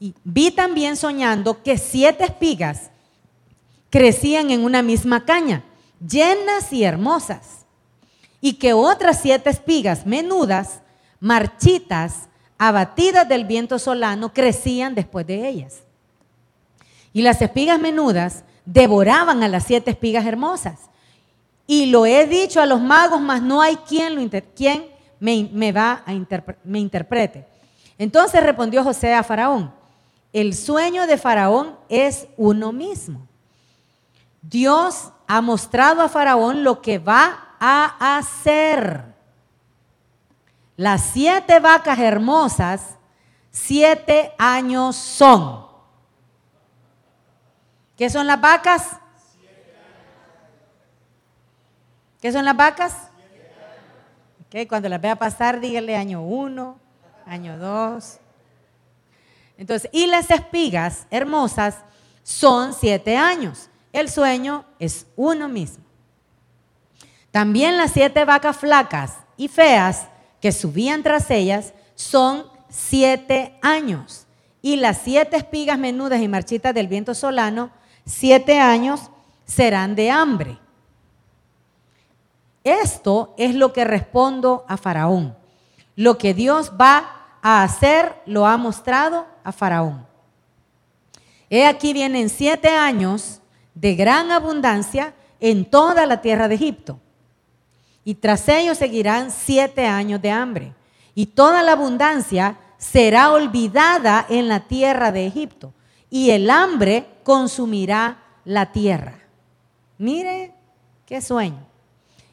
[0.00, 2.90] Y vi también soñando que siete espigas
[3.90, 5.62] crecían en una misma caña,
[6.04, 7.64] llenas y hermosas.
[8.40, 10.81] Y que otras siete espigas menudas
[11.22, 15.84] marchitas, abatidas del viento solano, crecían después de ellas.
[17.12, 20.80] Y las espigas menudas devoraban a las siete espigas hermosas.
[21.64, 24.86] Y lo he dicho a los magos, mas no hay quien, lo quien
[25.20, 26.12] me, va a
[26.64, 27.46] me interprete.
[27.98, 29.72] Entonces respondió José a Faraón,
[30.32, 33.28] el sueño de Faraón es uno mismo.
[34.40, 39.11] Dios ha mostrado a Faraón lo que va a hacer.
[40.76, 42.96] Las siete vacas hermosas,
[43.50, 45.66] siete años son.
[47.96, 48.96] ¿Qué son las vacas?
[52.20, 52.94] ¿Qué son las vacas?
[54.46, 56.78] Okay, cuando las vea pasar, dígale año uno,
[57.26, 58.18] año dos.
[59.56, 61.78] Entonces, y las espigas hermosas
[62.22, 63.68] son siete años.
[63.92, 65.84] El sueño es uno mismo.
[67.30, 70.06] También las siete vacas flacas y feas
[70.42, 74.26] que subían tras ellas son siete años.
[74.60, 77.70] Y las siete espigas menudas y marchitas del viento solano,
[78.04, 79.10] siete años
[79.46, 80.58] serán de hambre.
[82.64, 85.36] Esto es lo que respondo a Faraón.
[85.94, 90.06] Lo que Dios va a hacer lo ha mostrado a Faraón.
[91.50, 93.40] He aquí vienen siete años
[93.74, 96.98] de gran abundancia en toda la tierra de Egipto
[98.04, 100.74] y tras ellos seguirán siete años de hambre.
[101.14, 105.72] Y toda la abundancia será olvidada en la tierra de Egipto.
[106.10, 109.14] Y el hambre consumirá la tierra.
[109.98, 110.52] Mire
[111.06, 111.64] qué sueño.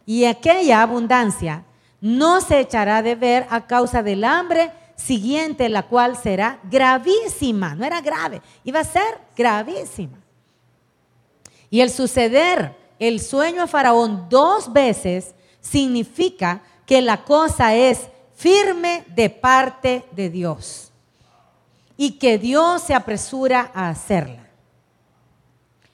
[0.05, 1.63] Y aquella abundancia
[2.01, 7.75] no se echará de ver a causa del hambre siguiente, la cual será gravísima.
[7.75, 10.17] No era grave, iba a ser gravísima.
[11.69, 19.03] Y el suceder el sueño a Faraón dos veces significa que la cosa es firme
[19.07, 20.91] de parte de Dios
[21.97, 24.47] y que Dios se apresura a hacerla.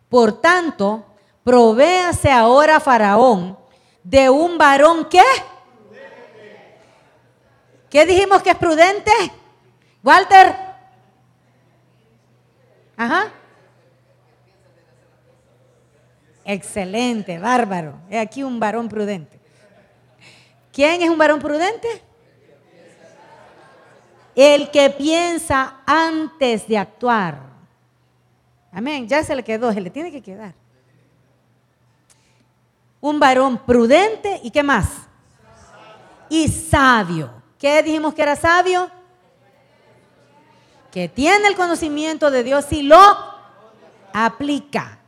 [0.08, 1.06] Por tanto,
[1.44, 3.58] provéase ahora Faraón
[4.04, 5.22] de un varón que...
[7.90, 9.12] ¿Qué dijimos que es prudente?
[10.04, 10.56] Walter.
[12.96, 13.32] Ajá.
[16.44, 18.00] Excelente, bárbaro.
[18.10, 19.40] He aquí un varón prudente.
[20.76, 21.88] ¿Quién es un varón prudente?
[24.36, 27.40] El que piensa antes de actuar.
[28.74, 29.08] Amén.
[29.08, 30.54] Ya se le quedó, se le tiene que quedar.
[33.00, 34.90] Un varón prudente y qué más?
[36.28, 37.32] Y sabio.
[37.58, 38.92] ¿Qué dijimos que era sabio?
[40.92, 43.00] Que tiene el conocimiento de Dios y lo
[44.12, 45.00] aplica.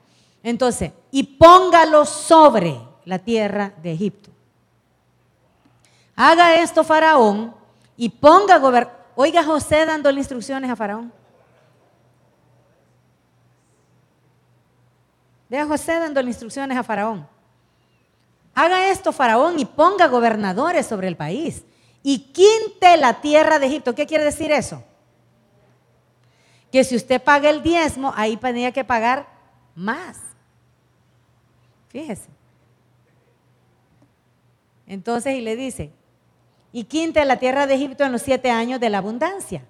[0.43, 4.37] Entonces, y póngalo sobre la tierra de Egipto.
[6.19, 7.53] Haga esto Faraón
[7.95, 8.97] y ponga gobernar.
[9.15, 11.13] Oiga José dando instrucciones a Faraón.
[15.47, 17.27] Vea José dando instrucciones a Faraón.
[18.56, 21.63] Haga esto Faraón y ponga gobernadores sobre el país.
[22.01, 23.93] Y quinte la tierra de Egipto.
[23.93, 24.84] ¿Qué quiere decir eso?
[26.71, 29.27] Que si usted paga el diezmo, ahí tenía que pagar
[29.75, 30.17] más.
[31.89, 32.30] Fíjese.
[34.88, 35.91] Entonces, y le dice,
[36.71, 39.63] y quinte la tierra de Egipto en los siete años de la abundancia.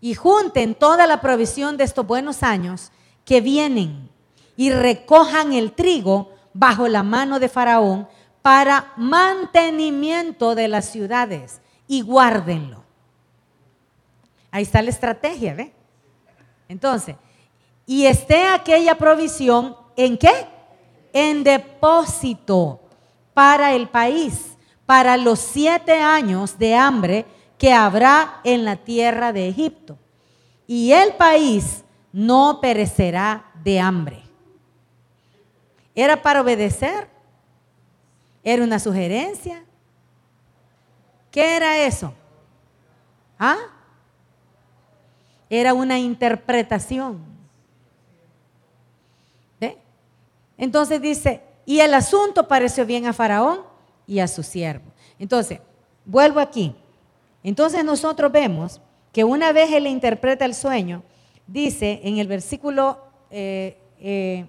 [0.00, 2.92] Y junten toda la provisión de estos buenos años
[3.24, 4.10] que vienen
[4.56, 8.08] y recojan el trigo bajo la mano de Faraón
[8.42, 12.84] para mantenimiento de las ciudades y guárdenlo.
[14.50, 15.72] Ahí está la estrategia, ¿ve?
[16.68, 17.16] Entonces,
[17.86, 20.46] y esté aquella provisión ¿En qué?
[21.12, 22.80] En depósito
[23.32, 24.55] para el país,
[24.86, 27.26] para los siete años de hambre
[27.58, 29.98] que habrá en la tierra de Egipto.
[30.66, 34.22] Y el país no perecerá de hambre.
[35.94, 37.08] ¿Era para obedecer?
[38.44, 39.64] ¿Era una sugerencia?
[41.30, 42.14] ¿Qué era eso?
[43.38, 43.56] ¿Ah?
[45.50, 47.36] Era una interpretación.
[50.58, 53.60] Entonces dice, y el asunto pareció bien a Faraón
[54.06, 54.84] y a su siervo.
[55.18, 55.60] Entonces,
[56.04, 56.74] vuelvo aquí.
[57.42, 58.80] Entonces nosotros vemos
[59.12, 61.02] que una vez él interpreta el sueño,
[61.46, 62.98] dice en el versículo,
[63.30, 64.46] eh, eh,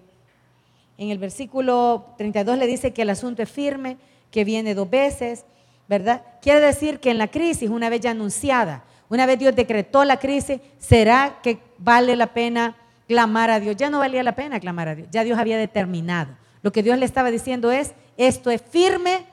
[0.97, 3.97] en el versículo 32 le dice que el asunto es firme,
[4.31, 5.45] que viene dos veces,
[5.87, 6.23] ¿verdad?
[6.41, 10.17] Quiere decir que en la crisis, una vez ya anunciada, una vez Dios decretó la
[10.17, 12.75] crisis, será que vale la pena
[13.07, 13.75] clamar a Dios.
[13.77, 16.35] Ya no valía la pena clamar a Dios, ya Dios había determinado.
[16.61, 19.25] Lo que Dios le estaba diciendo es, esto es firme,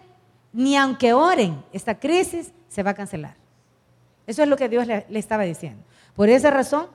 [0.54, 3.34] ni aunque oren, esta crisis se va a cancelar.
[4.26, 5.82] Eso es lo que Dios le, estaba diciendo.
[6.16, 6.86] Por esa razón,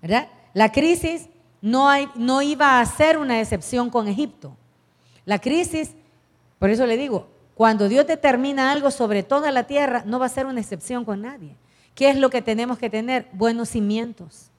[0.00, 0.28] ¿verdad?
[0.54, 1.28] La crisis
[1.60, 4.56] no, no iba a ser una excepción con Egipto.
[5.26, 5.94] La crisis,
[6.58, 10.30] por eso le digo, cuando Dios determina algo sobre toda la tierra, no va a
[10.30, 11.54] ser una excepción con nadie.
[11.94, 13.28] ¿Qué es lo que tenemos que tener?
[13.32, 14.50] Buenos cimientos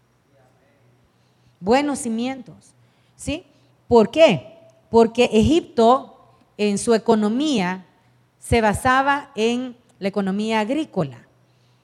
[1.65, 2.73] buenos cimientos.
[3.15, 3.43] ¿Sí?
[3.88, 4.60] ¿Por qué?
[4.89, 6.14] Porque Egipto
[6.58, 7.86] en su economía
[8.39, 11.28] se basaba en la economía agrícola.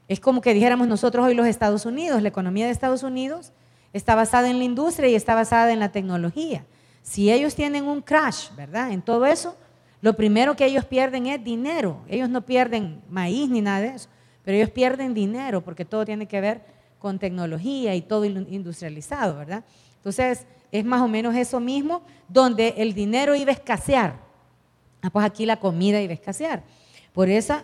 [0.08, 3.52] Es como que dijéramos nosotros hoy los Estados Unidos, la economía de Estados Unidos
[3.94, 6.66] está basada en la industria y está basada en la tecnología.
[7.02, 8.92] Si ellos tienen un crash, ¿verdad?
[8.92, 9.56] En todo eso,
[10.02, 12.02] lo primero que ellos pierden es dinero.
[12.08, 14.10] Ellos no pierden maíz ni nada de eso,
[14.44, 16.62] pero ellos pierden dinero porque todo tiene que ver
[17.00, 19.63] con tecnología y todo industrializado, ¿verdad?
[19.98, 24.31] Entonces, es más o menos eso mismo, donde el dinero iba a escasear.
[25.02, 26.63] Ah, pues aquí la comida iba a escasear.
[27.13, 27.56] Por eso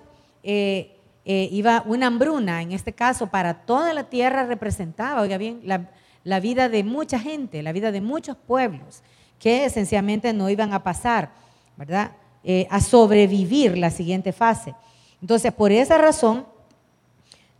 [0.43, 5.61] eh, eh, iba una hambruna, en este caso, para toda la tierra representaba, oiga bien,
[5.63, 9.03] la, vida de mucha gente, la vida de muchos pueblos,
[9.39, 11.31] que esencialmente no iban a pasar,
[11.75, 12.11] ¿verdad?
[12.43, 14.73] Eh, a sobrevivir la siguiente fase.
[15.21, 16.45] Entonces, por esa razón,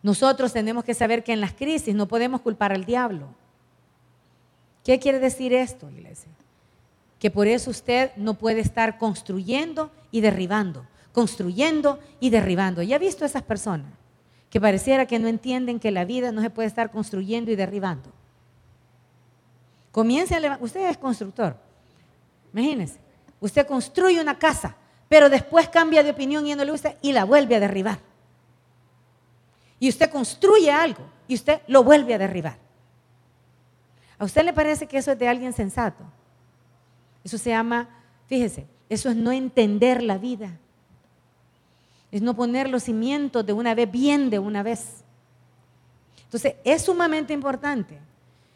[0.02, 3.28] nosotros tenemos que saber que en las crisis no podemos culpar al diablo.
[4.84, 6.32] ¿Qué quiere decir esto, iglesia?
[7.20, 12.84] Que por eso usted no puede estar construyendo y derribando, construyendo y derribando.
[12.84, 13.92] ¿Ya ha visto a esas personas
[14.50, 18.12] que pareciera que no entienden que la vida no se puede estar construyendo y derribando?
[19.92, 20.64] Comience a levantar.
[20.64, 21.58] Usted es constructor.
[22.54, 23.00] Imagínese.
[23.40, 24.76] Usted construye una casa,
[25.10, 28.00] pero después cambia de opinión y no le gusta y la vuelve a derribar.
[29.80, 32.58] Y usted construye algo y usted lo vuelve a derribar.
[34.18, 36.04] ¿A usted le parece que eso es de alguien sensato?
[37.28, 37.90] Eso se llama,
[38.28, 40.58] fíjese, eso es no entender la vida.
[42.10, 45.04] Es no poner los cimientos de una vez bien de una vez.
[46.24, 48.00] Entonces, es sumamente importante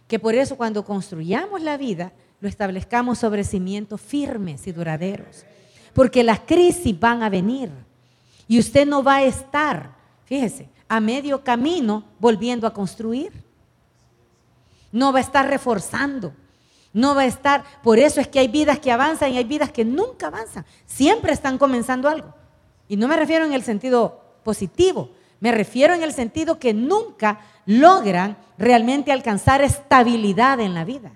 [0.08, 5.44] que por eso cuando construyamos la vida, lo establezcamos sobre cimientos firmes y duraderos.
[5.92, 7.70] Porque las crisis van a venir
[8.48, 13.34] y usted no va a estar, fíjese, a medio camino volviendo a construir.
[14.94, 16.32] No va a estar reforzando.
[16.94, 19.72] No va a estar, por eso es que hay vidas que avanzan y hay vidas
[19.72, 20.66] que nunca avanzan.
[20.86, 22.34] Siempre están comenzando algo.
[22.88, 27.40] Y no me refiero en el sentido positivo, me refiero en el sentido que nunca
[27.66, 31.12] logran realmente alcanzar estabilidad en la vida.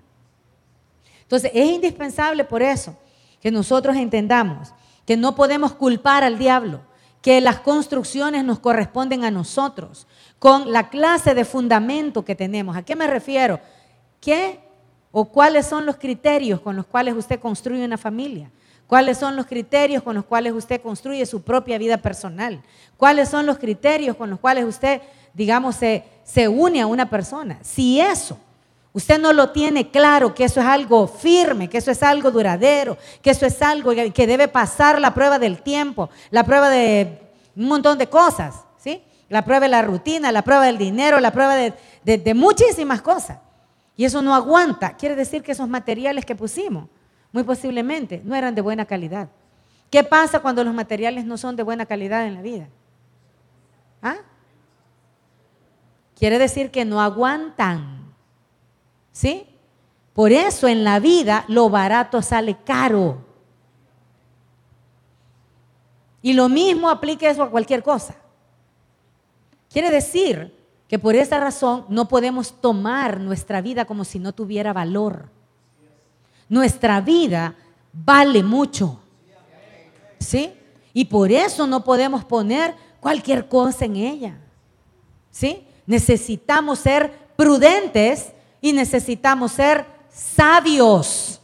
[1.21, 2.95] Entonces, es indispensable por eso
[3.41, 4.73] que nosotros entendamos
[5.05, 6.82] que no podemos culpar al diablo,
[7.21, 10.07] que las construcciones nos corresponden a nosotros,
[10.39, 12.76] con la clase de fundamento que tenemos.
[12.76, 13.59] ¿A qué me refiero?
[14.19, 14.59] ¿Qué
[15.18, 18.51] o cuáles son los criterios con los cuales usted construye una familia?
[18.86, 22.61] ¿Cuáles son los criterios con los cuales usted construye su propia vida personal?
[22.97, 25.01] ¿Cuáles son los criterios con los cuales usted,
[25.34, 27.57] digamos, se, se une a una persona?
[27.61, 28.38] Si eso
[28.91, 32.97] usted no lo tiene claro, que eso es algo firme, que eso es algo duradero,
[33.22, 37.22] que eso es algo que debe pasar la prueba del tiempo, la prueba de
[37.55, 39.01] un montón de cosas, ¿sí?
[39.30, 43.39] La prueba de la rutina, la prueba del dinero, la prueba de, muchísimas cosas.
[43.97, 44.95] Y eso no aguanta.
[44.97, 46.89] Quiere decir que esos materiales que pusimos,
[47.31, 49.29] muy posiblemente, no eran de buena calidad.
[49.89, 52.67] ¿Qué pasa cuando los materiales no son de buena calidad en la vida?
[54.01, 54.17] ¿Ah?
[56.17, 58.13] Quiere decir que no aguantan.
[59.11, 59.47] ¿Sí?
[60.13, 63.23] Por eso en la vida lo barato sale caro.
[66.21, 68.15] Y lo mismo aplica eso a cualquier cosa.
[69.69, 70.55] Quiere decir
[70.88, 75.29] que por esa razón no podemos tomar nuestra vida como si no tuviera valor.
[76.47, 77.55] Nuestra vida
[77.91, 78.99] vale mucho.
[80.19, 80.53] ¿Sí?
[80.93, 84.38] Y por eso no podemos poner cualquier cosa en ella.
[85.31, 85.67] ¿Sí?
[85.86, 88.31] Necesitamos ser prudentes
[88.61, 91.41] y necesitamos ser sabios.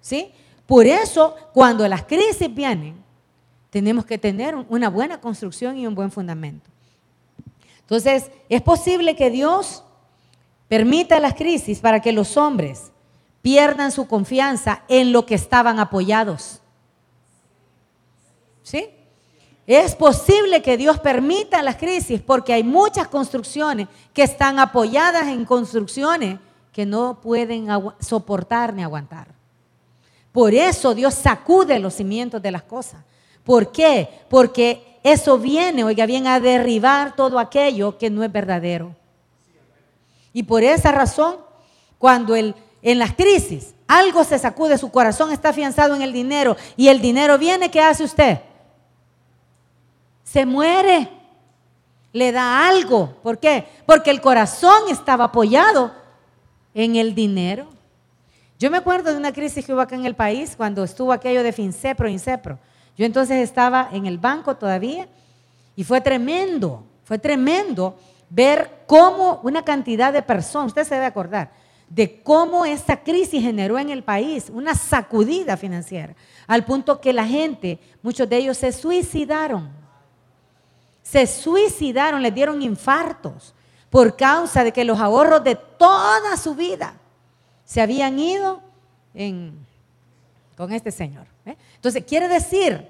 [0.00, 0.32] ¿Sí?
[0.66, 3.02] Por eso, cuando las crisis vienen,
[3.70, 6.68] tenemos que tener una buena construcción y un buen fundamento.
[7.92, 9.84] Entonces, es posible que Dios
[10.66, 12.90] permita las crisis para que los hombres
[13.42, 16.62] pierdan su confianza en lo que estaban apoyados.
[18.62, 18.88] ¿Sí?
[19.66, 25.44] Es posible que Dios permita las crisis porque hay muchas construcciones que están apoyadas en
[25.44, 26.38] construcciones
[26.72, 27.66] que no pueden
[28.00, 29.28] soportar ni aguantar.
[30.32, 33.04] Por eso Dios sacude los cimientos de las cosas.
[33.44, 34.08] ¿Por qué?
[34.30, 38.94] Porque eso viene, oiga bien, a derribar todo aquello que no es verdadero.
[40.32, 41.36] Y por esa razón,
[41.98, 42.54] cuando en
[42.98, 47.36] las crisis algo se sacude, su corazón está afianzado en el dinero y el dinero
[47.36, 48.40] viene, ¿qué hace usted?
[50.24, 51.10] Se muere,
[52.12, 53.16] le da algo.
[53.22, 53.66] ¿Por qué?
[53.84, 55.92] Porque el corazón estaba apoyado
[56.72, 57.68] en el dinero.
[58.58, 61.42] Yo me acuerdo de una crisis que hubo acá en el país cuando estuvo aquello
[61.42, 62.58] de FinCepro, INCEPRO.
[62.96, 65.08] Yo entonces estaba en el banco todavía
[65.76, 67.96] y fue tremendo, fue tremendo
[68.28, 71.52] ver cómo una cantidad de personas, usted se debe acordar,
[71.88, 76.14] de cómo esta crisis generó en el país una sacudida financiera,
[76.46, 79.70] al punto que la gente, muchos de ellos se suicidaron.
[81.02, 83.54] Se suicidaron, les dieron infartos
[83.90, 86.94] por causa de que los ahorros de toda su vida
[87.64, 88.62] se habían ido
[90.56, 91.31] con este señor.
[91.82, 92.88] Entonces, quiere decir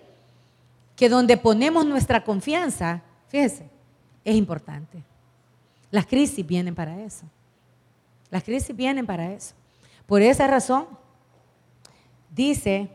[0.94, 3.70] que donde ponemos nuestra confianza, fíjese,
[4.22, 5.02] es importante.
[5.90, 7.24] Las crisis vienen para eso.
[8.30, 9.54] Las crisis vienen para eso.
[10.04, 10.86] Por esa razón,
[12.34, 12.90] dice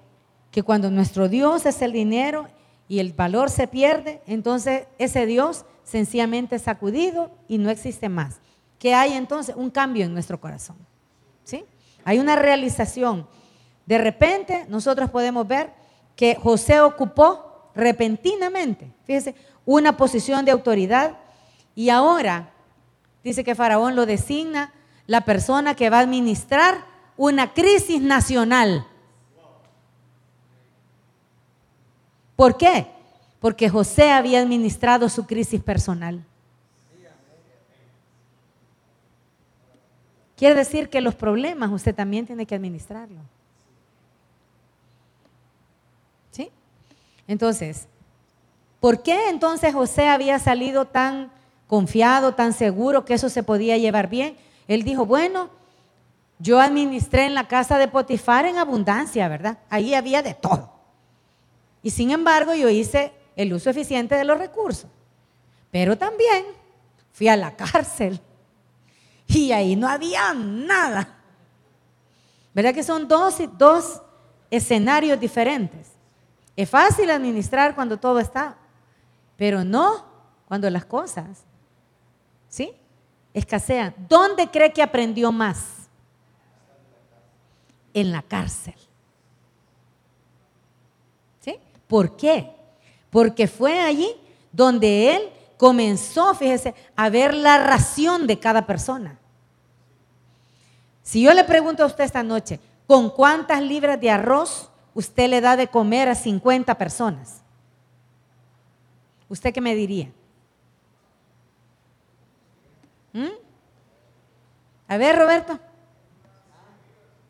[0.51, 2.47] que cuando nuestro Dios es el dinero
[2.87, 8.39] y el valor se pierde, entonces ese Dios sencillamente es sacudido y no existe más.
[8.77, 9.55] ¿Qué hay entonces?
[9.55, 10.77] Un cambio en nuestro corazón.
[11.43, 11.65] ¿Sí?
[12.05, 13.27] Hay una realización.
[13.87, 15.86] De repente nosotros podemos ver
[16.17, 21.17] que José ocupó repentinamente, fíjese, una posición de autoridad
[21.75, 22.51] y ahora
[23.23, 24.73] dice que Faraón lo designa
[25.05, 26.83] la persona que va a administrar
[27.15, 28.85] una crisis nacional.
[32.35, 32.87] ¿Por qué?
[33.39, 36.25] Porque José había administrado su crisis personal.
[40.37, 43.23] quiere decir que los problemas usted también tiene que administrarlos.
[46.31, 46.51] ¿Sí?
[47.27, 47.87] Entonces,
[48.79, 51.31] ¿por qué entonces José había salido tan
[51.67, 54.37] confiado, tan seguro que eso se podía llevar bien?
[54.67, 55.49] Él dijo, bueno,
[56.39, 59.57] yo administré en la casa de Potifar en abundancia, ¿verdad?
[59.69, 60.71] Ahí había de todo.
[61.81, 64.89] Y sin embargo, yo hice el uso eficiente de los recursos.
[65.71, 66.45] Pero también
[67.11, 68.19] fui a la cárcel
[69.27, 71.15] y ahí no había nada.
[72.53, 74.01] ¿Verdad que son dos, dos
[74.49, 75.96] escenarios diferentes?
[76.57, 78.57] Es fácil administrar cuando todo está,
[79.37, 80.05] pero no
[80.47, 81.43] cuando las cosas,
[82.49, 82.73] ¿sí?
[83.31, 83.93] Escasean.
[84.09, 85.87] ¿Dónde cree que aprendió más?
[87.93, 88.73] En la cárcel.
[91.41, 91.59] ¿Sí?
[91.85, 92.51] ¿Por qué?
[93.11, 94.09] Porque fue allí
[94.51, 99.19] donde él comenzó, fíjese, a ver la ración de cada persona.
[101.03, 105.41] Si yo le pregunto a usted esta noche, ¿con cuántas libras de arroz usted le
[105.41, 107.43] da de comer a 50 personas?
[109.29, 110.11] ¿Usted qué me diría?
[113.13, 113.27] ¿Mm?
[114.87, 115.59] A ver, Roberto.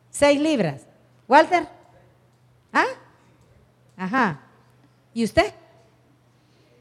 [0.10, 0.84] Seis libras.
[1.28, 1.68] Walter.
[2.72, 2.86] ¿Ah?
[3.98, 4.40] Ajá.
[5.14, 5.54] ¿Y usted?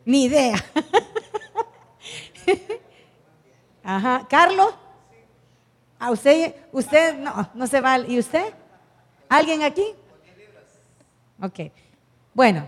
[0.04, 0.54] Ni idea.
[3.82, 4.24] Ajá.
[4.28, 4.72] ¿Carlos?
[5.98, 7.98] ¿A usted, usted no, no se va.
[7.98, 8.54] ¿Y usted?
[9.28, 9.96] ¿Alguien aquí?
[11.40, 11.60] Ok.
[12.34, 12.66] Bueno,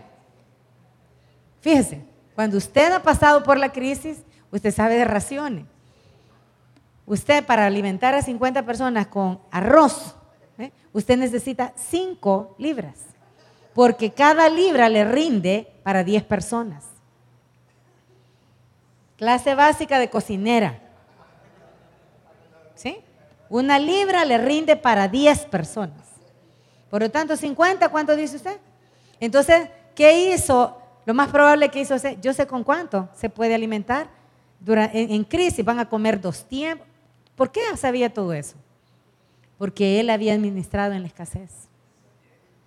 [1.61, 2.05] fíjese,
[2.35, 4.19] cuando usted ha pasado por la crisis,
[4.51, 5.64] usted sabe de raciones.
[7.07, 10.14] Usted para alimentar a 50 personas con arroz,
[10.59, 10.71] ¿eh?
[10.93, 12.97] usted necesita 5 libras,
[13.75, 16.85] porque cada libra le rinde para 10 personas.
[19.16, 20.79] Clase básica de cocinera.
[22.75, 22.99] ¿Sí?
[23.49, 26.08] Una libra le rinde para 10 personas.
[26.91, 28.59] Por lo tanto, 50, ¿cuánto dice usted?
[29.20, 30.76] Entonces, ¿qué hizo?
[31.05, 34.09] Lo más probable que hizo usted, yo sé con cuánto se puede alimentar.
[34.66, 36.86] en, crisis van a comer dos tiempos.
[37.34, 38.57] ¿Por qué sabía todo eso?
[39.57, 41.51] Porque él había administrado en la escasez.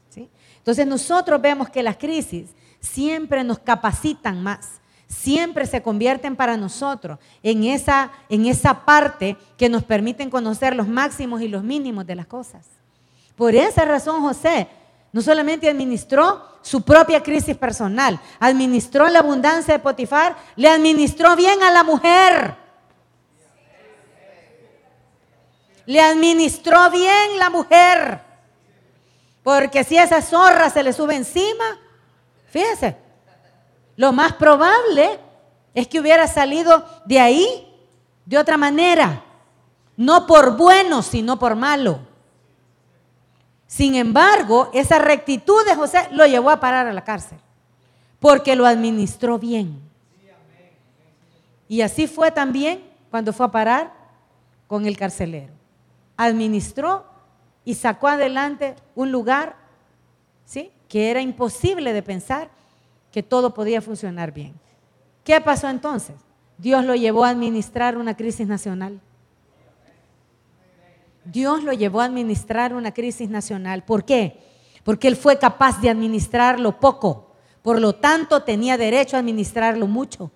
[0.09, 0.29] ¿Sí?
[0.57, 2.49] Entonces nosotros vemos que las crisis
[2.79, 9.69] siempre nos capacitan más siempre se convierten para nosotros en esa, en esa parte que
[9.69, 12.65] nos permiten conocer los máximos y los mínimos de las cosas.
[13.35, 14.67] Por esa razón José
[15.11, 21.61] no solamente administró su propia crisis personal, administró la abundancia de Potifar, le administró bien
[21.63, 22.55] a la mujer.
[25.85, 28.21] Le administró bien la mujer.
[29.43, 31.79] Porque si esa zorra se le sube encima,
[32.47, 32.95] fíjese,
[33.95, 35.19] lo más probable
[35.73, 37.67] es que hubiera salido de ahí
[38.25, 39.23] de otra manera,
[39.97, 42.10] no por bueno, sino por malo.
[43.71, 47.37] Sin embargo, esa rectitud de José lo llevó a parar a la cárcel,
[48.19, 49.79] porque lo administró bien.
[51.69, 53.93] Y así fue también cuando fue a parar
[54.67, 55.53] con el carcelero.
[56.17, 57.05] Administró
[57.63, 59.55] y sacó adelante un lugar
[60.43, 60.69] ¿sí?
[60.89, 62.49] que era imposible de pensar
[63.09, 64.53] que todo podía funcionar bien.
[65.23, 66.17] ¿Qué pasó entonces?
[66.57, 68.99] Dios lo llevó a administrar una crisis nacional.
[71.25, 73.83] Dios lo llevó a administrar una crisis nacional.
[73.83, 74.39] ¿Por qué?
[74.83, 77.35] Porque él fue capaz de administrarlo poco.
[77.61, 80.31] Por lo tanto, tenía derecho a administrarlo mucho.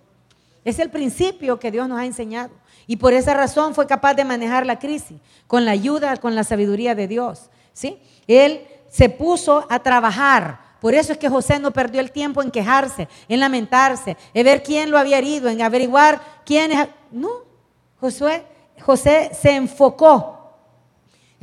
[0.63, 2.51] Es el principio que Dios nos ha enseñado.
[2.87, 6.43] Y por esa razón fue capaz de manejar la crisis con la ayuda, con la
[6.43, 7.49] sabiduría de Dios.
[7.73, 7.99] ¿sí?
[8.27, 12.51] Él se puso a trabajar por eso es que José no perdió el tiempo en
[12.51, 16.87] quejarse, en lamentarse, en ver quién lo había herido, en averiguar quién es.
[17.09, 17.29] No,
[17.99, 18.45] Josué,
[18.81, 20.34] José se enfocó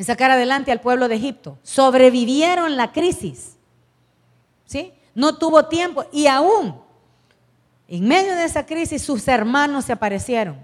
[0.05, 1.59] sacar adelante al pueblo de Egipto.
[1.62, 3.57] Sobrevivieron la crisis.
[4.64, 4.92] ¿Sí?
[5.14, 6.80] No tuvo tiempo y aún
[7.88, 10.57] en medio de esa crisis sus hermanos se aparecieron.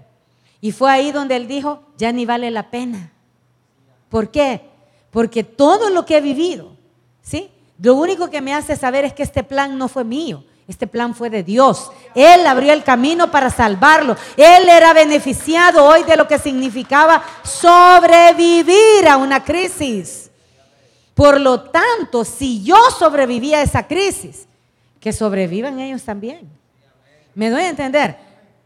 [0.61, 3.11] Y fue ahí donde él dijo, ya ni vale la pena.
[4.09, 4.61] ¿Por qué?
[5.11, 6.71] Porque todo lo que he vivido,
[7.21, 7.51] ¿sí?
[7.81, 10.43] Lo único que me hace saber es que este plan no fue mío.
[10.69, 11.91] Este plan fue de Dios.
[12.13, 14.15] Él abrió el camino para salvarlo.
[14.37, 20.29] Él era beneficiado hoy de lo que significaba sobrevivir a una crisis.
[21.15, 24.47] Por lo tanto, si yo sobreviví a esa crisis,
[24.99, 26.47] que sobrevivan ellos también.
[27.33, 28.17] ¿Me doy a entender?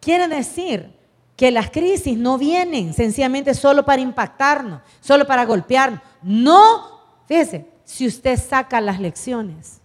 [0.01, 0.93] Quiere decir
[1.37, 6.01] que las crisis no vienen sencillamente solo para impactarnos, solo para golpearnos.
[6.21, 6.99] No,
[7.29, 9.79] fíjese, si usted saca las lecciones.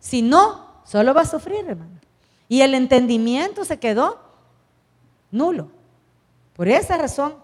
[0.00, 2.00] Si no, solo va a sufrir, hermano.
[2.48, 4.18] Y el entendimiento se quedó
[5.30, 5.70] nulo.
[6.54, 7.34] Por esa razón,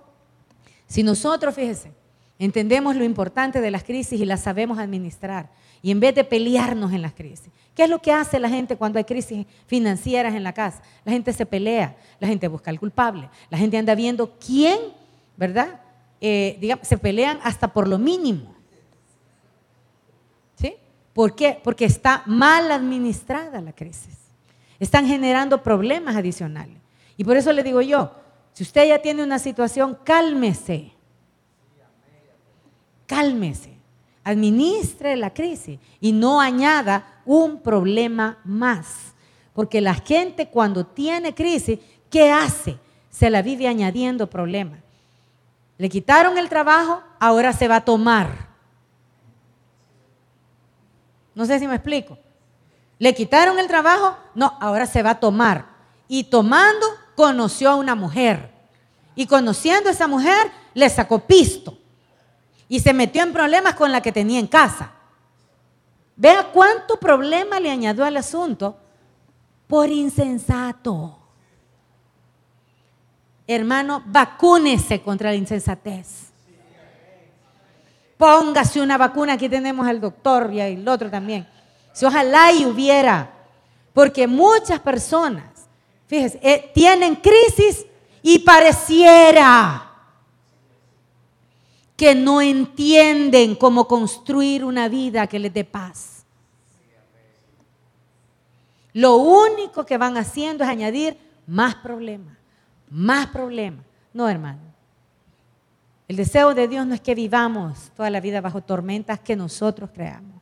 [0.89, 1.91] Si nosotros, fíjese,
[2.39, 5.51] entendemos lo importante de las crisis y las sabemos administrar,
[5.83, 8.77] y en vez de pelearnos en las crisis, ¿qué es lo que hace la gente
[8.77, 10.83] cuando hay crisis financieras en la casa?
[11.05, 14.79] La gente se pelea, la gente busca al culpable, la gente anda viendo quién,
[15.37, 15.81] ¿verdad?
[16.21, 18.56] Eh, se pelean hasta por lo mínimo.
[21.17, 21.59] ¿Por qué?
[21.65, 24.19] Porque está mal administrada la crisis.
[24.79, 26.77] Están generando problemas adicionales.
[27.17, 28.13] Y por eso le digo yo,
[28.53, 30.93] si usted ya tiene una situación, cálmese.
[33.07, 33.79] Cálmese.
[34.25, 39.15] Administre la crisis y no añada un problema más.
[39.55, 41.79] Porque la gente cuando tiene crisis,
[42.11, 42.77] ¿qué hace?
[43.09, 44.81] Se la vive añadiendo problemas.
[45.79, 48.46] Le quitaron el trabajo, ahora se va a tomar.
[51.37, 52.19] No sé si me explico.
[52.99, 55.67] Le quitaron el trabajo, no, ahora se va a tomar.
[56.09, 58.51] Y tomando, conoció a una mujer.
[59.15, 61.77] Y conociendo a esa mujer, le sacó pisto.
[62.69, 64.93] Y se metió en problemas con la que tenía en casa.
[66.17, 68.79] Vea cuánto problema le añadió al asunto
[69.67, 71.19] por insensato.
[73.47, 76.26] Hermano, vacúnese contra la insensatez.
[78.17, 81.47] Póngase una vacuna, aquí tenemos al doctor y el otro también.
[81.93, 83.31] Si ojalá y hubiera,
[83.93, 85.45] porque muchas personas,
[86.07, 87.87] fíjese, eh, tienen crisis
[88.23, 89.91] y pareciera
[91.97, 96.25] que no entienden cómo construir una vida que les dé paz.
[98.93, 102.37] Lo único que van haciendo es añadir más problemas
[102.91, 103.85] más problemas.
[104.13, 104.61] No, hermano.
[106.09, 109.91] El deseo de Dios no es que vivamos toda la vida bajo tormentas que nosotros
[109.93, 110.41] creamos.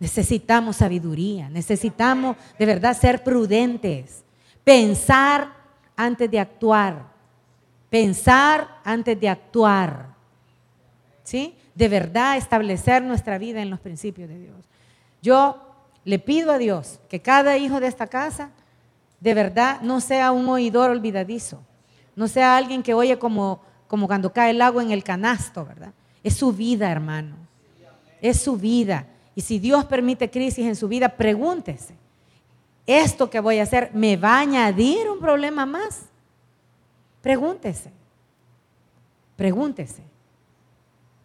[0.00, 4.24] Necesitamos sabiduría, necesitamos de verdad ser prudentes,
[4.64, 5.52] pensar
[5.96, 7.06] antes de actuar,
[7.88, 10.12] pensar antes de actuar.
[11.22, 11.54] ¿Sí?
[11.74, 14.56] De verdad establecer nuestra vida en los principios de Dios.
[15.22, 15.72] Yo
[16.04, 18.50] le pido a Dios que cada hijo de esta casa
[19.20, 21.62] de verdad no sea un oidor olvidadizo,
[22.16, 23.62] no sea alguien que oye como,
[23.92, 25.92] como cuando cae el agua en el canasto, ¿verdad?
[26.24, 27.36] Es su vida, hermano.
[28.22, 29.06] Es su vida.
[29.34, 31.94] Y si Dios permite crisis en su vida, pregúntese,
[32.86, 36.06] ¿esto que voy a hacer me va a añadir un problema más?
[37.20, 37.92] Pregúntese.
[39.36, 40.02] Pregúntese.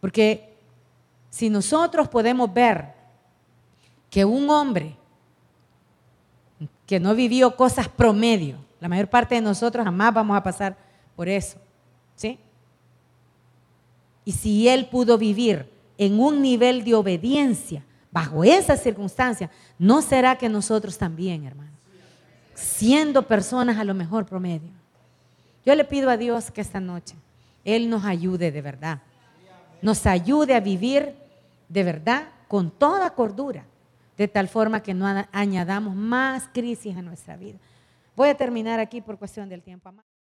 [0.02, 0.54] Porque
[1.30, 2.94] si nosotros podemos ver
[4.10, 4.98] que un hombre
[6.86, 8.58] que no vivió cosas promedio.
[8.82, 10.76] La mayor parte de nosotros jamás vamos a pasar
[11.16, 11.58] por eso.
[12.18, 12.38] ¿Sí?
[14.28, 19.50] Y si él pudo vivir en un nivel de obediencia bajo esas circunstancias,
[19.80, 21.72] ¿no será que nosotros también, hermano?
[22.54, 24.74] Siendo personas a lo mejor promedio.
[25.66, 27.16] Yo le pido a Dios que esta noche
[27.64, 29.02] Él nos ayude de verdad.
[29.82, 31.16] Nos ayude a vivir
[31.70, 33.64] de verdad con toda cordura
[34.18, 37.60] de tal forma que no añadamos más crisis a nuestra vida.
[38.14, 39.90] Voy a terminar aquí por cuestión del tiempo.